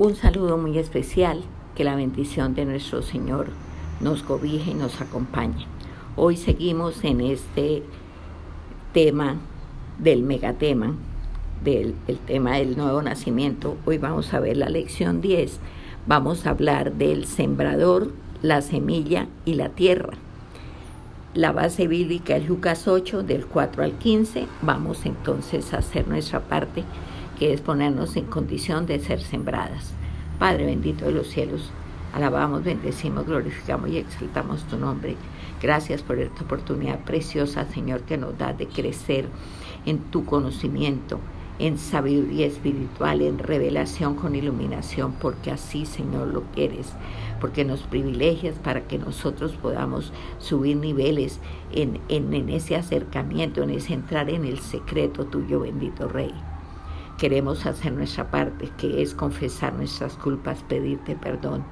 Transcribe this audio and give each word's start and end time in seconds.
Un 0.00 0.14
saludo 0.14 0.56
muy 0.56 0.78
especial, 0.78 1.42
que 1.74 1.84
la 1.84 1.94
bendición 1.94 2.54
de 2.54 2.64
nuestro 2.64 3.02
Señor 3.02 3.48
nos 4.00 4.22
cobije 4.22 4.70
y 4.70 4.74
nos 4.74 4.98
acompañe. 5.02 5.66
Hoy 6.16 6.38
seguimos 6.38 7.04
en 7.04 7.20
este 7.20 7.82
tema 8.94 9.36
del 9.98 10.22
megatema, 10.22 10.94
del 11.62 11.94
el 12.08 12.16
tema 12.16 12.56
del 12.56 12.78
nuevo 12.78 13.02
nacimiento. 13.02 13.76
Hoy 13.84 13.98
vamos 13.98 14.32
a 14.32 14.40
ver 14.40 14.56
la 14.56 14.70
lección 14.70 15.20
10. 15.20 15.60
Vamos 16.06 16.46
a 16.46 16.50
hablar 16.52 16.94
del 16.94 17.26
sembrador, 17.26 18.10
la 18.40 18.62
semilla 18.62 19.26
y 19.44 19.52
la 19.52 19.68
tierra. 19.68 20.14
La 21.34 21.52
base 21.52 21.88
bíblica 21.88 22.36
es 22.36 22.48
Lucas 22.48 22.88
8, 22.88 23.22
del 23.22 23.44
4 23.44 23.84
al 23.84 23.92
15. 23.98 24.46
Vamos 24.62 25.04
entonces 25.04 25.74
a 25.74 25.80
hacer 25.80 26.08
nuestra 26.08 26.40
parte 26.40 26.84
que 27.40 27.54
es 27.54 27.62
ponernos 27.62 28.16
en 28.16 28.26
condición 28.26 28.84
de 28.84 29.00
ser 29.00 29.22
sembradas. 29.22 29.94
Padre 30.38 30.66
bendito 30.66 31.06
de 31.06 31.12
los 31.12 31.28
cielos, 31.28 31.70
alabamos, 32.12 32.62
bendecimos, 32.62 33.24
glorificamos 33.24 33.88
y 33.88 33.96
exaltamos 33.96 34.64
tu 34.64 34.76
nombre. 34.76 35.16
Gracias 35.62 36.02
por 36.02 36.18
esta 36.18 36.44
oportunidad 36.44 37.00
preciosa, 37.00 37.64
Señor, 37.64 38.02
que 38.02 38.18
nos 38.18 38.36
da 38.36 38.52
de 38.52 38.66
crecer 38.66 39.24
en 39.86 40.00
tu 40.10 40.26
conocimiento, 40.26 41.18
en 41.58 41.78
sabiduría 41.78 42.46
espiritual, 42.46 43.22
en 43.22 43.38
revelación 43.38 44.16
con 44.16 44.34
iluminación, 44.34 45.14
porque 45.18 45.50
así, 45.50 45.86
Señor, 45.86 46.28
lo 46.28 46.42
quieres, 46.52 46.92
porque 47.40 47.64
nos 47.64 47.80
privilegias 47.84 48.56
para 48.56 48.82
que 48.82 48.98
nosotros 48.98 49.52
podamos 49.52 50.12
subir 50.40 50.76
niveles 50.76 51.40
en, 51.72 52.00
en, 52.10 52.34
en 52.34 52.50
ese 52.50 52.76
acercamiento, 52.76 53.62
en 53.62 53.70
ese 53.70 53.94
entrar 53.94 54.28
en 54.28 54.44
el 54.44 54.58
secreto 54.58 55.24
tuyo, 55.24 55.60
bendito 55.60 56.06
Rey 56.06 56.34
queremos 57.20 57.66
hacer 57.66 57.92
nuestra 57.92 58.30
parte, 58.30 58.70
que 58.78 59.02
es 59.02 59.12
confesar 59.12 59.74
nuestras 59.74 60.16
culpas, 60.16 60.62
pedirte 60.62 61.14
perdón, 61.14 61.62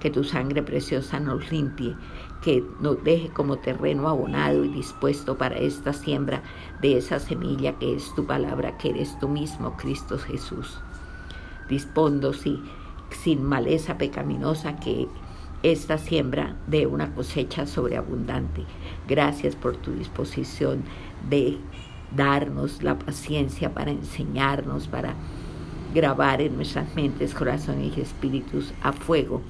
que 0.00 0.10
tu 0.10 0.24
sangre 0.24 0.64
preciosa 0.64 1.20
nos 1.20 1.48
limpie, 1.52 1.94
que 2.42 2.64
nos 2.80 3.02
deje 3.04 3.28
como 3.28 3.58
terreno 3.58 4.08
abonado 4.08 4.64
y 4.64 4.68
dispuesto 4.68 5.38
para 5.38 5.56
esta 5.58 5.92
siembra 5.92 6.42
de 6.82 6.98
esa 6.98 7.20
semilla 7.20 7.78
que 7.78 7.94
es 7.94 8.12
tu 8.16 8.26
palabra, 8.26 8.76
que 8.78 8.90
eres 8.90 9.16
tú 9.20 9.28
mismo, 9.28 9.76
Cristo 9.76 10.18
Jesús. 10.18 10.80
Dispondo, 11.68 12.32
sí, 12.32 12.60
sin 13.10 13.44
maleza 13.44 13.96
pecaminosa, 13.96 14.74
que 14.80 15.06
esta 15.62 15.98
siembra 15.98 16.56
de 16.66 16.88
una 16.88 17.14
cosecha 17.14 17.64
sobreabundante. 17.64 18.64
Gracias 19.06 19.54
por 19.54 19.76
tu 19.76 19.92
disposición 19.92 20.82
de 21.28 21.58
darnos 22.14 22.82
la 22.82 22.98
paciencia 22.98 23.72
para 23.72 23.90
enseñarnos, 23.90 24.88
para 24.88 25.14
grabar 25.94 26.40
en 26.40 26.56
nuestras 26.56 26.94
mentes, 26.94 27.34
corazones 27.34 27.96
y 27.96 28.00
espíritus 28.00 28.72
a 28.82 28.92
fuego 28.92 29.42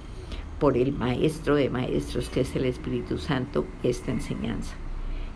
por 0.58 0.76
el 0.76 0.92
Maestro 0.92 1.54
de 1.54 1.70
Maestros, 1.70 2.28
que 2.28 2.42
es 2.42 2.54
el 2.54 2.66
Espíritu 2.66 3.18
Santo, 3.18 3.64
esta 3.82 4.10
enseñanza. 4.10 4.74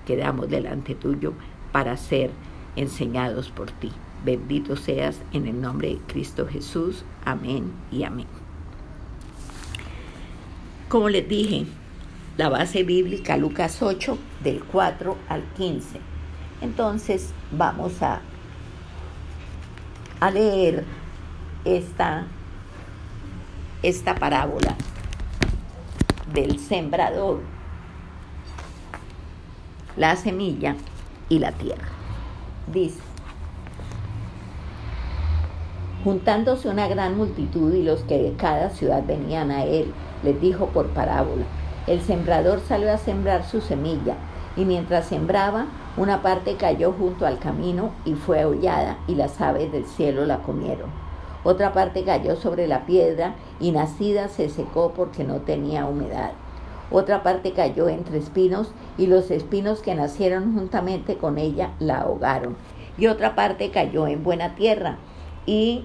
Quedamos 0.06 0.50
delante 0.50 0.94
tuyo 0.94 1.32
para 1.72 1.96
ser 1.96 2.30
enseñados 2.76 3.50
por 3.50 3.70
ti. 3.70 3.90
Bendito 4.24 4.76
seas 4.76 5.20
en 5.32 5.46
el 5.46 5.60
nombre 5.60 5.88
de 5.88 5.98
Cristo 6.06 6.46
Jesús. 6.46 7.04
Amén 7.24 7.72
y 7.90 8.04
amén. 8.04 8.26
Como 10.88 11.08
les 11.08 11.26
dije, 11.28 11.66
la 12.36 12.48
base 12.48 12.82
bíblica 12.82 13.36
Lucas 13.36 13.82
8 13.82 14.18
del 14.42 14.62
4 14.64 15.16
al 15.28 15.42
15 15.56 16.13
entonces 16.64 17.32
vamos 17.52 18.02
a, 18.02 18.20
a 20.18 20.30
leer 20.30 20.84
esta, 21.64 22.26
esta 23.82 24.14
parábola 24.14 24.74
del 26.32 26.58
sembrador, 26.58 27.40
la 29.96 30.16
semilla 30.16 30.74
y 31.28 31.38
la 31.38 31.52
tierra. 31.52 31.88
Dice, 32.72 32.98
juntándose 36.02 36.68
una 36.68 36.88
gran 36.88 37.16
multitud 37.16 37.74
y 37.74 37.82
los 37.82 38.00
que 38.04 38.16
de 38.18 38.32
cada 38.36 38.70
ciudad 38.70 39.04
venían 39.06 39.50
a 39.50 39.64
él, 39.64 39.92
les 40.22 40.40
dijo 40.40 40.68
por 40.68 40.88
parábola, 40.88 41.44
el 41.86 42.00
sembrador 42.00 42.62
salió 42.66 42.90
a 42.90 42.96
sembrar 42.96 43.44
su 43.44 43.60
semilla 43.60 44.16
y 44.56 44.64
mientras 44.64 45.06
sembraba, 45.06 45.66
una 45.96 46.22
parte 46.22 46.56
cayó 46.56 46.92
junto 46.92 47.24
al 47.24 47.38
camino 47.38 47.92
y 48.04 48.14
fue 48.14 48.42
aullada 48.42 48.98
y 49.06 49.14
las 49.14 49.40
aves 49.40 49.70
del 49.70 49.84
cielo 49.84 50.26
la 50.26 50.38
comieron. 50.38 50.90
Otra 51.44 51.72
parte 51.72 52.02
cayó 52.02 52.34
sobre 52.34 52.66
la 52.66 52.84
piedra 52.84 53.36
y 53.60 53.70
nacida 53.70 54.26
se 54.28 54.48
secó 54.48 54.92
porque 54.92 55.22
no 55.22 55.42
tenía 55.42 55.86
humedad. 55.86 56.32
Otra 56.90 57.22
parte 57.22 57.52
cayó 57.52 57.88
entre 57.88 58.18
espinos 58.18 58.72
y 58.98 59.06
los 59.06 59.30
espinos 59.30 59.82
que 59.82 59.94
nacieron 59.94 60.54
juntamente 60.54 61.16
con 61.16 61.38
ella 61.38 61.70
la 61.78 62.00
ahogaron. 62.00 62.56
Y 62.98 63.06
otra 63.06 63.36
parte 63.36 63.70
cayó 63.70 64.08
en 64.08 64.24
buena 64.24 64.56
tierra 64.56 64.96
y 65.46 65.84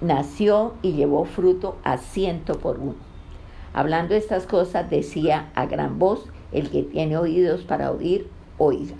nació 0.00 0.74
y 0.82 0.92
llevó 0.92 1.24
fruto 1.24 1.76
a 1.82 1.96
ciento 1.96 2.58
por 2.58 2.78
uno. 2.78 2.94
Hablando 3.72 4.14
estas 4.14 4.46
cosas 4.46 4.88
decía 4.88 5.50
a 5.56 5.66
gran 5.66 5.98
voz, 5.98 6.26
el 6.52 6.70
que 6.70 6.82
tiene 6.82 7.16
oídos 7.16 7.62
para 7.62 7.90
oír, 7.90 8.28
oiga. 8.56 8.94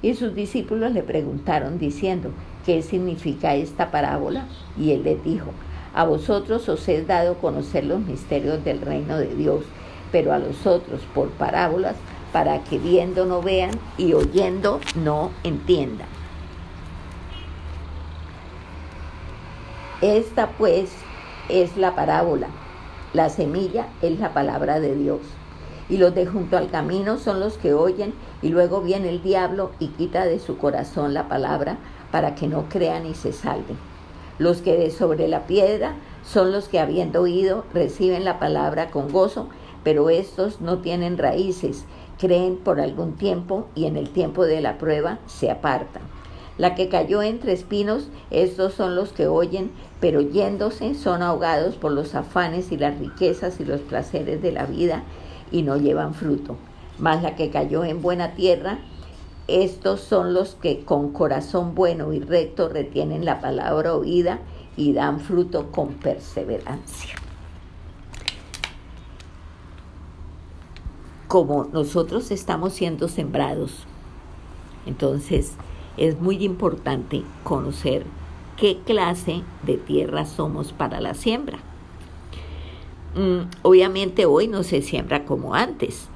Y 0.00 0.14
sus 0.14 0.34
discípulos 0.34 0.92
le 0.92 1.02
preguntaron 1.02 1.78
diciendo, 1.78 2.30
¿qué 2.64 2.82
significa 2.82 3.54
esta 3.54 3.90
parábola? 3.90 4.46
Y 4.78 4.92
él 4.92 5.02
les 5.02 5.22
dijo, 5.24 5.50
a 5.94 6.04
vosotros 6.04 6.68
os 6.68 6.86
he 6.88 7.02
dado 7.02 7.34
conocer 7.38 7.84
los 7.84 8.00
misterios 8.00 8.64
del 8.64 8.80
reino 8.80 9.18
de 9.18 9.34
Dios, 9.34 9.64
pero 10.12 10.32
a 10.32 10.38
los 10.38 10.66
otros 10.66 11.00
por 11.14 11.30
parábolas, 11.30 11.96
para 12.32 12.62
que 12.62 12.78
viendo 12.78 13.24
no 13.24 13.42
vean 13.42 13.72
y 13.96 14.12
oyendo 14.12 14.80
no 14.94 15.30
entiendan. 15.42 16.06
Esta 20.00 20.50
pues 20.50 20.90
es 21.48 21.76
la 21.76 21.96
parábola. 21.96 22.48
La 23.14 23.30
semilla 23.30 23.88
es 24.02 24.20
la 24.20 24.32
palabra 24.32 24.78
de 24.78 24.94
Dios 24.94 25.20
y 25.88 25.96
los 25.96 26.14
de 26.14 26.26
junto 26.26 26.56
al 26.56 26.70
camino 26.70 27.18
son 27.18 27.40
los 27.40 27.56
que 27.56 27.74
oyen 27.74 28.12
y 28.42 28.48
luego 28.48 28.80
viene 28.80 29.08
el 29.08 29.22
diablo 29.22 29.70
y 29.78 29.88
quita 29.88 30.24
de 30.26 30.38
su 30.38 30.58
corazón 30.58 31.14
la 31.14 31.28
palabra 31.28 31.78
para 32.10 32.34
que 32.34 32.46
no 32.46 32.68
crean 32.68 33.06
y 33.06 33.14
se 33.14 33.32
salven. 33.32 33.78
Los 34.38 34.58
que 34.58 34.76
de 34.76 34.90
sobre 34.90 35.28
la 35.28 35.46
piedra 35.46 35.94
son 36.24 36.52
los 36.52 36.68
que 36.68 36.78
habiendo 36.78 37.22
oído 37.22 37.64
reciben 37.72 38.24
la 38.24 38.38
palabra 38.38 38.90
con 38.90 39.10
gozo, 39.10 39.48
pero 39.82 40.10
estos 40.10 40.60
no 40.60 40.78
tienen 40.78 41.18
raíces, 41.18 41.84
creen 42.18 42.56
por 42.56 42.80
algún 42.80 43.14
tiempo 43.16 43.66
y 43.74 43.86
en 43.86 43.96
el 43.96 44.10
tiempo 44.10 44.44
de 44.44 44.60
la 44.60 44.78
prueba 44.78 45.18
se 45.26 45.50
apartan. 45.50 46.02
La 46.58 46.74
que 46.74 46.88
cayó 46.88 47.22
entre 47.22 47.52
espinos, 47.52 48.08
estos 48.30 48.74
son 48.74 48.96
los 48.96 49.12
que 49.12 49.28
oyen, 49.28 49.70
pero 50.00 50.20
yéndose 50.20 50.94
son 50.94 51.22
ahogados 51.22 51.76
por 51.76 51.92
los 51.92 52.16
afanes 52.16 52.72
y 52.72 52.76
las 52.76 52.98
riquezas 52.98 53.60
y 53.60 53.64
los 53.64 53.80
placeres 53.80 54.42
de 54.42 54.50
la 54.50 54.66
vida 54.66 55.04
y 55.50 55.62
no 55.62 55.76
llevan 55.76 56.14
fruto. 56.14 56.56
Mas 56.98 57.22
la 57.22 57.36
que 57.36 57.50
cayó 57.50 57.84
en 57.84 58.02
buena 58.02 58.34
tierra, 58.34 58.78
estos 59.46 60.00
son 60.00 60.34
los 60.34 60.56
que 60.56 60.84
con 60.84 61.12
corazón 61.12 61.74
bueno 61.74 62.12
y 62.12 62.20
recto 62.20 62.68
retienen 62.68 63.24
la 63.24 63.40
palabra 63.40 63.94
oída 63.94 64.40
y 64.76 64.92
dan 64.92 65.20
fruto 65.20 65.70
con 65.72 65.94
perseverancia. 65.94 67.14
Como 71.26 71.68
nosotros 71.72 72.30
estamos 72.30 72.72
siendo 72.72 73.08
sembrados, 73.08 73.86
entonces 74.86 75.54
es 75.96 76.20
muy 76.20 76.44
importante 76.44 77.22
conocer 77.44 78.04
qué 78.56 78.78
clase 78.84 79.42
de 79.62 79.76
tierra 79.76 80.24
somos 80.24 80.72
para 80.72 81.00
la 81.00 81.14
siembra. 81.14 81.58
Mm, 83.18 83.50
obviamente 83.62 84.26
hoy 84.26 84.46
no 84.46 84.62
se 84.62 84.80
siembra 84.80 85.24
como 85.24 85.54
antes. 85.54 86.08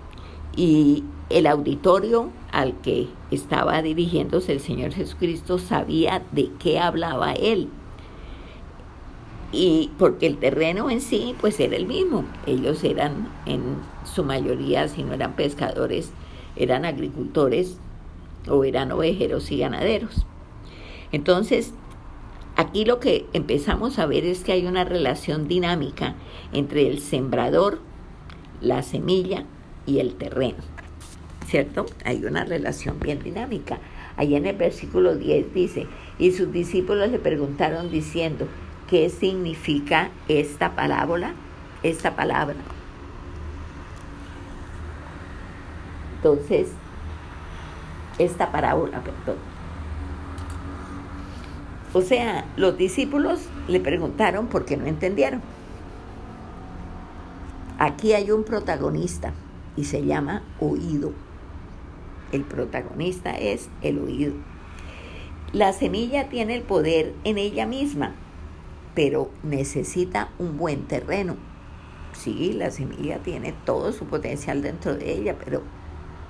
Y 0.57 1.03
el 1.31 1.49
auditorio 1.49 2.31
al 2.53 2.81
que 2.81 3.09
estaba 3.33 3.83
dirigiéndose 3.83 4.53
el 4.53 4.61
Señor 4.61 4.93
Jesucristo 4.93 5.59
sabía 5.59 6.23
de 6.31 6.51
qué 6.61 6.79
hablaba 6.79 7.33
él. 7.33 7.69
Y 9.51 9.91
porque 9.99 10.29
el 10.29 10.39
terreno 10.39 10.91
en 10.91 11.01
sí, 11.01 11.35
pues 11.41 11.59
era 11.59 11.75
el 11.75 11.87
mismo. 11.87 12.25
Ellos 12.47 12.85
eran 12.85 13.29
en 13.47 13.79
su 14.05 14.23
mayoría, 14.23 14.87
si 14.87 15.03
no 15.03 15.13
eran 15.13 15.35
pescadores, 15.35 16.13
eran 16.55 16.85
agricultores 16.85 17.79
o 18.49 18.63
eran 18.63 18.93
ovejeros 18.93 19.51
y 19.51 19.59
ganaderos. 19.59 20.25
Entonces, 21.11 21.75
Aquí 22.63 22.85
lo 22.85 23.01
que 23.01 23.27
empezamos 23.33 23.99
a 23.99 24.07
ver 24.07 24.25
es 24.25 24.45
que 24.45 24.53
hay 24.53 24.67
una 24.69 24.85
relación 24.85 25.49
dinámica 25.49 26.15
entre 26.53 26.87
el 26.87 27.01
sembrador, 27.01 27.81
la 28.61 28.85
semilla 28.85 29.47
y 29.85 29.99
el 29.99 30.15
terreno. 30.15 30.59
¿Cierto? 31.49 31.87
Hay 32.05 32.25
una 32.25 32.45
relación 32.45 33.01
bien 33.01 33.21
dinámica. 33.21 33.81
Ahí 34.17 34.37
en 34.37 34.47
el 34.47 34.55
versículo 34.55 35.17
10 35.17 35.53
dice, 35.53 35.89
y 36.21 36.31
sus 36.31 36.53
discípulos 36.53 37.11
le 37.11 37.19
preguntaron 37.19 37.91
diciendo, 37.91 38.47
qué 38.89 39.11
significa 39.11 40.11
esta 40.29 40.77
parábola, 40.77 41.35
esta 41.83 42.15
palabra. 42.15 42.55
Entonces, 46.15 46.69
esta 48.21 48.53
parábola, 48.53 49.03
perdón. 49.03 49.52
O 51.95 52.01
sea, 52.01 52.47
los 52.57 52.79
discípulos 52.79 53.41
le 53.69 53.79
preguntaron 53.79 54.47
por 54.47 54.65
qué 54.65 54.77
no 54.79 54.87
entendieron. 54.87 55.43
Aquí 57.79 58.15
hay 58.15 58.31
un 58.31 58.45
protagonista 58.45 59.35
y 59.77 59.85
se 59.85 60.05
llama 60.05 60.43
oído. 60.59 61.13
El 62.33 62.45
protagonista 62.45 63.33
es 63.33 63.69
el 63.83 63.99
oído. 63.99 64.33
La 65.53 65.75
semilla 65.75 66.31
tiene 66.31 66.55
el 66.55 66.63
poder 66.63 67.13
en 67.25 67.37
ella 67.37 67.67
misma, 67.67 68.15
pero 68.95 69.31
necesita 69.43 70.31
un 70.39 70.57
buen 70.57 70.85
terreno. 70.85 71.37
Sí, 72.15 72.55
la 72.55 72.71
semilla 72.71 73.19
tiene 73.19 73.53
todo 73.67 73.93
su 73.93 74.07
potencial 74.07 74.63
dentro 74.63 74.95
de 74.95 75.13
ella, 75.13 75.37
pero 75.39 75.63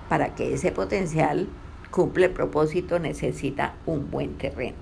para 0.09 0.35
que 0.35 0.55
ese 0.55 0.73
potencial 0.73 1.49
cumpla 1.93 2.27
el 2.27 2.33
propósito 2.33 2.99
necesita 2.99 3.77
un 3.87 4.11
buen 4.11 4.39
terreno. 4.39 4.82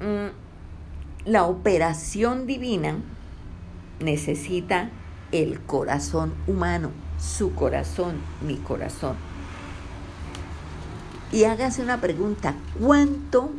Mm, 0.00 1.28
la 1.30 1.44
operación 1.44 2.46
divina 2.46 2.98
necesita 3.98 4.90
el 5.32 5.60
corazón 5.60 6.34
humano, 6.46 6.90
su 7.18 7.54
corazón, 7.54 8.16
mi 8.42 8.56
corazón. 8.56 9.16
Y 11.32 11.44
hágase 11.44 11.82
una 11.82 12.00
pregunta, 12.00 12.54
¿cuánto 12.78 13.50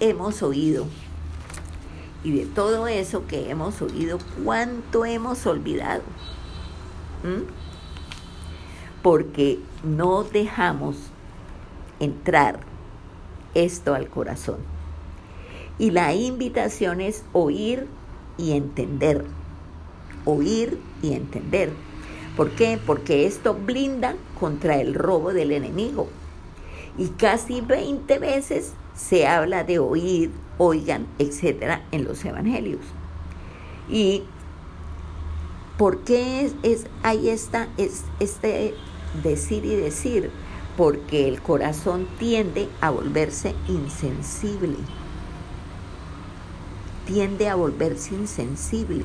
hemos 0.00 0.42
oído? 0.42 0.86
Y 2.24 2.32
de 2.32 2.46
todo 2.46 2.88
eso 2.88 3.26
que 3.26 3.50
hemos 3.50 3.80
oído, 3.82 4.18
¿cuánto 4.44 5.04
hemos 5.04 5.46
olvidado? 5.46 6.02
¿Mm? 7.22 7.44
Porque 9.02 9.60
no 9.84 10.24
dejamos 10.24 10.96
entrar 12.00 12.60
esto 13.54 13.94
al 13.94 14.08
corazón. 14.08 14.73
Y 15.78 15.90
la 15.90 16.14
invitación 16.14 17.00
es 17.00 17.24
oír 17.32 17.86
y 18.38 18.52
entender. 18.52 19.24
Oír 20.24 20.78
y 21.02 21.12
entender. 21.12 21.72
¿Por 22.36 22.50
qué? 22.50 22.78
Porque 22.84 23.26
esto 23.26 23.54
blinda 23.54 24.16
contra 24.38 24.80
el 24.80 24.94
robo 24.94 25.32
del 25.32 25.52
enemigo. 25.52 26.08
Y 26.98 27.08
casi 27.08 27.60
20 27.60 28.18
veces 28.18 28.72
se 28.94 29.26
habla 29.26 29.64
de 29.64 29.78
oír, 29.78 30.30
oigan, 30.58 31.06
etcétera, 31.18 31.82
en 31.92 32.04
los 32.04 32.24
evangelios. 32.24 32.80
¿Y 33.88 34.22
por 35.76 36.00
qué 36.04 36.50
es, 36.62 36.86
ahí 37.02 37.28
está 37.28 37.68
es, 37.76 38.04
este 38.20 38.74
decir 39.22 39.64
y 39.64 39.74
decir? 39.74 40.30
Porque 40.76 41.28
el 41.28 41.40
corazón 41.40 42.08
tiende 42.18 42.68
a 42.80 42.90
volverse 42.90 43.54
insensible. 43.68 44.76
Tiende 47.06 47.50
a 47.50 47.54
volverse 47.54 48.14
insensible. 48.14 49.04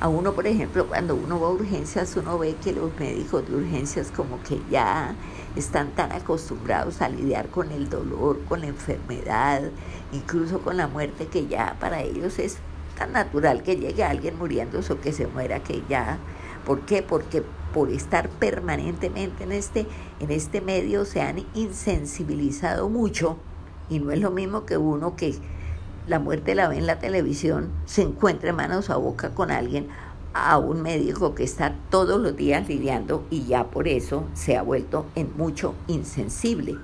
A 0.00 0.08
uno, 0.08 0.32
por 0.32 0.46
ejemplo, 0.46 0.86
cuando 0.86 1.14
uno 1.14 1.38
va 1.38 1.48
a 1.48 1.50
urgencias, 1.50 2.16
uno 2.16 2.38
ve 2.38 2.56
que 2.64 2.72
los 2.72 2.98
médicos 2.98 3.46
de 3.46 3.54
urgencias 3.54 4.10
como 4.10 4.42
que 4.42 4.58
ya 4.70 5.14
están 5.54 5.90
tan 5.90 6.10
acostumbrados 6.10 7.02
a 7.02 7.10
lidiar 7.10 7.50
con 7.50 7.70
el 7.70 7.90
dolor, 7.90 8.40
con 8.48 8.62
la 8.62 8.68
enfermedad, 8.68 9.62
incluso 10.10 10.60
con 10.60 10.78
la 10.78 10.88
muerte, 10.88 11.26
que 11.26 11.46
ya 11.46 11.76
para 11.78 12.00
ellos 12.00 12.38
es 12.38 12.56
tan 12.96 13.12
natural 13.12 13.62
que 13.62 13.76
llegue 13.76 14.04
alguien 14.04 14.38
muriéndose 14.38 14.94
o 14.94 15.00
que 15.00 15.12
se 15.12 15.26
muera, 15.26 15.62
que 15.62 15.82
ya... 15.88 16.18
¿Por 16.64 16.80
qué? 16.80 17.02
Porque 17.02 17.42
por 17.74 17.90
estar 17.90 18.30
permanentemente 18.30 19.44
en 19.44 19.52
este, 19.52 19.86
en 20.20 20.30
este 20.30 20.60
medio 20.62 21.04
se 21.04 21.20
han 21.20 21.44
insensibilizado 21.54 22.88
mucho 22.88 23.36
y 23.90 23.98
no 23.98 24.12
es 24.12 24.20
lo 24.20 24.30
mismo 24.30 24.64
que 24.64 24.78
uno 24.78 25.16
que 25.16 25.34
la 26.06 26.18
muerte 26.18 26.54
la 26.54 26.68
ve 26.68 26.78
en 26.78 26.86
la 26.86 26.98
televisión, 26.98 27.70
se 27.84 28.02
encuentra 28.02 28.52
manos 28.52 28.90
a 28.90 28.96
boca 28.96 29.34
con 29.34 29.50
alguien, 29.50 29.88
a 30.34 30.58
un 30.58 30.82
médico 30.82 31.34
que 31.34 31.44
está 31.44 31.74
todos 31.90 32.20
los 32.20 32.36
días 32.36 32.68
lidiando 32.68 33.24
y 33.30 33.44
ya 33.44 33.64
por 33.64 33.86
eso 33.86 34.24
se 34.34 34.56
ha 34.56 34.62
vuelto 34.62 35.06
en 35.14 35.36
mucho 35.36 35.74
insensible. 35.86 36.76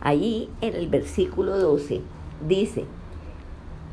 Ahí 0.00 0.50
en 0.60 0.74
el 0.74 0.88
versículo 0.88 1.58
12 1.58 2.00
dice, 2.48 2.86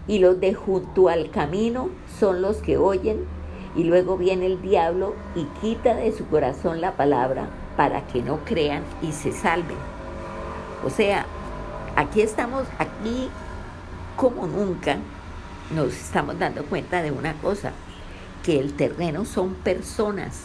y 0.08 0.20
los 0.20 0.40
de 0.40 0.56
junto 0.56 1.10
al 1.10 1.30
camino 1.30 1.90
son 2.20 2.42
los 2.42 2.58
que 2.58 2.78
oyen, 2.78 3.26
y 3.76 3.84
luego 3.84 4.18
viene 4.18 4.48
el 4.48 4.62
diablo 4.62 5.14
y 5.36 5.44
quita 5.62 5.94
de 5.94 6.12
su 6.12 6.26
corazón 6.26 6.82
la 6.82 6.94
palabra 6.98 7.50
para 7.78 8.08
que 8.08 8.24
no 8.24 8.40
crean 8.44 8.84
y 9.02 9.12
se 9.12 9.32
salven. 9.32 9.78
O 10.84 10.90
sea, 10.90 11.26
aquí 11.96 12.22
estamos, 12.22 12.64
aquí 12.80 13.30
como 14.20 14.48
nunca 14.48 14.98
nos 15.74 15.94
estamos 15.94 16.38
dando 16.38 16.66
cuenta 16.66 17.02
de 17.02 17.10
una 17.10 17.36
cosa, 17.36 17.72
que 18.44 18.60
el 18.60 18.74
terreno 18.74 19.24
son 19.24 19.54
personas, 19.54 20.42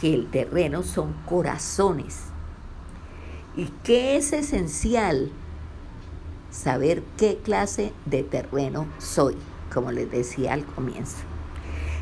que 0.00 0.12
el 0.12 0.28
terreno 0.28 0.82
son 0.82 1.14
corazones. 1.26 2.22
¿Y 3.56 3.66
qué 3.84 4.16
es 4.16 4.32
esencial? 4.32 5.30
Saber 6.50 7.04
qué 7.16 7.38
clase 7.38 7.92
de 8.04 8.24
terreno 8.24 8.88
soy, 8.98 9.36
como 9.72 9.92
les 9.92 10.10
decía 10.10 10.52
al 10.52 10.64
comienzo. 10.64 11.18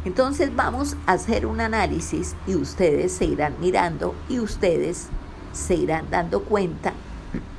Entonces 0.07 0.57
vamos 0.57 0.97
a 1.07 1.13
hacer 1.13 1.45
un 1.45 1.61
análisis 1.61 2.35
y 2.47 2.55
ustedes 2.55 3.13
se 3.13 3.27
irán 3.27 3.55
mirando 3.61 4.15
y 4.31 4.41
ustedes 4.41 5.09
se 5.53 5.75
irán 5.75 6.07
dando 6.11 6.43
cuenta 6.43 6.95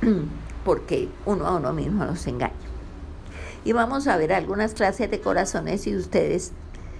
porque 0.64 1.08
uno 1.24 1.46
a 1.46 1.56
uno 1.56 1.72
mismo 1.72 2.04
nos 2.04 2.26
engaña 2.26 2.65
y 3.66 3.72
vamos 3.72 4.06
a 4.06 4.16
ver 4.16 4.32
algunas 4.32 4.74
clases 4.74 5.10
de 5.10 5.20
corazones 5.20 5.88
y 5.88 5.96
ustedes 5.96 6.52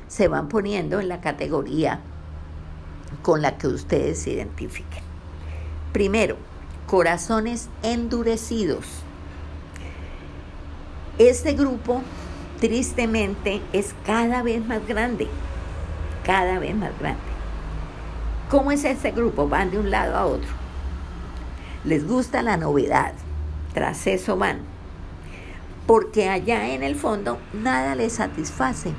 se 0.09 0.27
van 0.27 0.49
poniendo 0.49 0.99
en 0.99 1.09
la 1.09 1.21
categoría 1.21 2.01
con 3.23 3.41
la 3.41 3.57
que 3.57 3.69
ustedes 3.69 4.19
se 4.19 4.33
identifiquen. 4.33 5.05
Primero, 5.93 6.37
corazones 6.89 7.69
endurecidos. 7.85 8.85
Este 11.19 11.53
grupo, 11.53 12.03
tristemente, 12.59 13.63
es 13.73 13.95
cada 14.05 14.43
vez 14.43 14.67
más 14.67 14.85
grande, 14.89 15.29
cada 16.25 16.59
vez 16.59 16.75
más 16.75 16.99
grande. 16.99 17.21
¿Cómo 18.51 18.73
es 18.73 18.83
este 18.83 19.13
grupo? 19.13 19.49
Van 19.49 19.71
de 19.71 19.79
un 19.79 19.93
lado 19.93 20.17
a 20.17 20.27
otro. 20.27 20.51
Les 21.85 22.05
gusta 22.05 22.43
la 22.43 22.57
novedad, 22.57 23.13
tras 23.73 24.09
eso 24.09 24.37
van 24.37 24.76
porque 25.87 26.29
allá 26.29 26.75
en 26.75 26.83
el 26.83 26.97
fondo 26.97 27.39
nada 27.53 27.95
les 27.95 28.15
satisface. 28.15 28.93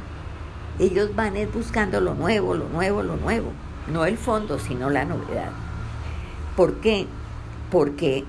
Ellos 0.80 1.16
van 1.16 1.34
buscando 1.54 2.00
lo 2.00 2.14
nuevo, 2.14 2.54
lo 2.54 2.70
nuevo, 2.70 3.04
lo 3.04 3.18
nuevo, 3.18 3.52
no 3.92 4.06
el 4.06 4.18
fondo, 4.18 4.60
sino 4.60 4.90
la 4.90 5.06
novedad. 5.06 5.52
¿Por 6.56 6.76
qué? 6.76 7.08
Porque 7.72 8.26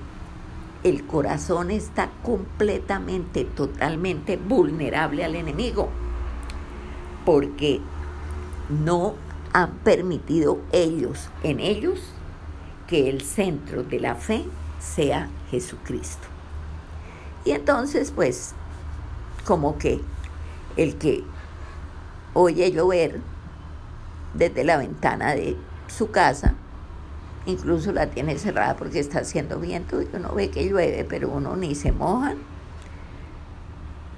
el 0.83 1.07
corazón 1.07 1.71
está 1.71 2.11
completamente, 2.23 3.45
totalmente 3.45 4.37
vulnerable 4.37 5.25
al 5.25 5.35
enemigo, 5.37 5.91
porque 7.25 7.81
no 8.69 9.15
han 9.53 9.73
permitido 9.79 10.59
ellos, 10.73 11.31
en 11.43 11.61
ellos, 11.61 12.01
que 12.87 13.11
el 13.11 13.21
centro 13.21 13.83
de 13.83 14.01
la 14.01 14.15
fe 14.15 14.45
sea 14.79 15.29
Jesucristo. 15.51 16.38
Y 17.49 17.53
entonces, 17.53 18.11
pues, 18.11 18.53
como 19.47 19.79
que 19.79 20.03
el 20.77 20.99
que 20.99 21.25
oye 22.35 22.71
llover 22.71 23.23
desde 24.35 24.65
la 24.65 24.77
ventana 24.77 25.35
de 25.35 25.57
su 25.87 26.11
casa, 26.11 26.53
incluso 27.47 27.91
la 27.93 28.09
tiene 28.09 28.37
cerrada 28.37 28.77
porque 28.77 28.99
está 28.99 29.21
haciendo 29.21 29.59
viento 29.59 30.03
y 30.03 30.09
uno 30.13 30.35
ve 30.35 30.51
que 30.51 30.69
llueve, 30.69 31.07
pero 31.09 31.31
uno 31.31 31.57
ni 31.57 31.75
se 31.75 31.91
moja, 31.91 32.35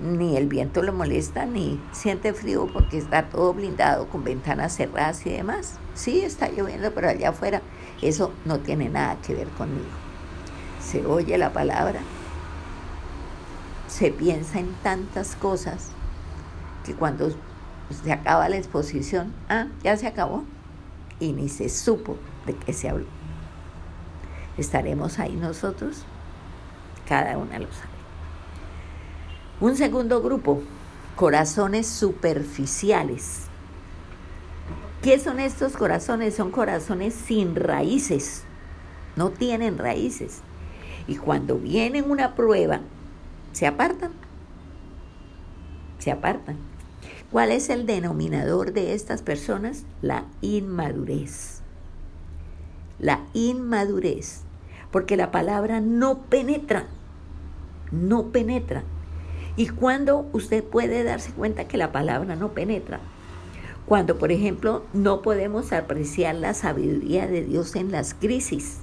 ni 0.00 0.36
el 0.36 0.48
viento 0.48 0.82
le 0.82 0.90
molesta, 0.90 1.46
ni 1.46 1.80
siente 1.92 2.34
frío 2.34 2.66
porque 2.72 2.98
está 2.98 3.28
todo 3.28 3.54
blindado 3.54 4.08
con 4.08 4.24
ventanas 4.24 4.74
cerradas 4.74 5.24
y 5.24 5.30
demás. 5.30 5.74
Sí, 5.94 6.22
está 6.22 6.48
lloviendo, 6.48 6.92
pero 6.92 7.08
allá 7.10 7.28
afuera 7.28 7.62
eso 8.02 8.32
no 8.44 8.58
tiene 8.58 8.88
nada 8.88 9.18
que 9.24 9.36
ver 9.36 9.46
conmigo. 9.50 9.86
Se 10.82 11.06
oye 11.06 11.38
la 11.38 11.52
palabra, 11.52 12.00
se 13.90 14.12
piensa 14.12 14.60
en 14.60 14.72
tantas 14.82 15.34
cosas 15.34 15.88
que 16.84 16.94
cuando 16.94 17.30
se 17.90 18.12
acaba 18.12 18.48
la 18.48 18.56
exposición, 18.56 19.34
ah, 19.48 19.66
ya 19.82 19.96
se 19.96 20.06
acabó, 20.06 20.44
y 21.18 21.32
ni 21.32 21.48
se 21.48 21.68
supo 21.68 22.16
de 22.46 22.54
qué 22.54 22.72
se 22.72 22.88
habló. 22.88 23.06
¿Estaremos 24.56 25.18
ahí 25.18 25.34
nosotros? 25.34 26.04
Cada 27.06 27.36
una 27.36 27.58
lo 27.58 27.66
sabe. 27.72 27.90
Un 29.60 29.76
segundo 29.76 30.22
grupo, 30.22 30.62
corazones 31.16 31.86
superficiales. 31.86 33.42
¿Qué 35.02 35.18
son 35.18 35.40
estos 35.40 35.76
corazones? 35.76 36.36
Son 36.36 36.50
corazones 36.50 37.14
sin 37.14 37.56
raíces, 37.56 38.44
no 39.16 39.30
tienen 39.30 39.78
raíces. 39.78 40.42
Y 41.08 41.16
cuando 41.16 41.58
viene 41.58 42.02
una 42.02 42.34
prueba, 42.36 42.80
se 43.52 43.66
apartan, 43.66 44.12
se 45.98 46.10
apartan. 46.10 46.56
¿Cuál 47.30 47.52
es 47.52 47.70
el 47.70 47.86
denominador 47.86 48.72
de 48.72 48.94
estas 48.94 49.22
personas? 49.22 49.84
La 50.02 50.24
inmadurez. 50.40 51.62
La 52.98 53.20
inmadurez. 53.34 54.42
Porque 54.90 55.16
la 55.16 55.30
palabra 55.30 55.80
no 55.80 56.22
penetra, 56.22 56.86
no 57.92 58.32
penetra. 58.32 58.82
¿Y 59.56 59.68
cuando 59.68 60.28
usted 60.32 60.64
puede 60.64 61.04
darse 61.04 61.32
cuenta 61.32 61.68
que 61.68 61.76
la 61.76 61.92
palabra 61.92 62.34
no 62.34 62.48
penetra? 62.48 63.00
Cuando, 63.86 64.18
por 64.18 64.32
ejemplo, 64.32 64.84
no 64.92 65.22
podemos 65.22 65.72
apreciar 65.72 66.34
la 66.34 66.54
sabiduría 66.54 67.26
de 67.26 67.42
Dios 67.42 67.76
en 67.76 67.92
las 67.92 68.14
crisis. 68.14 68.78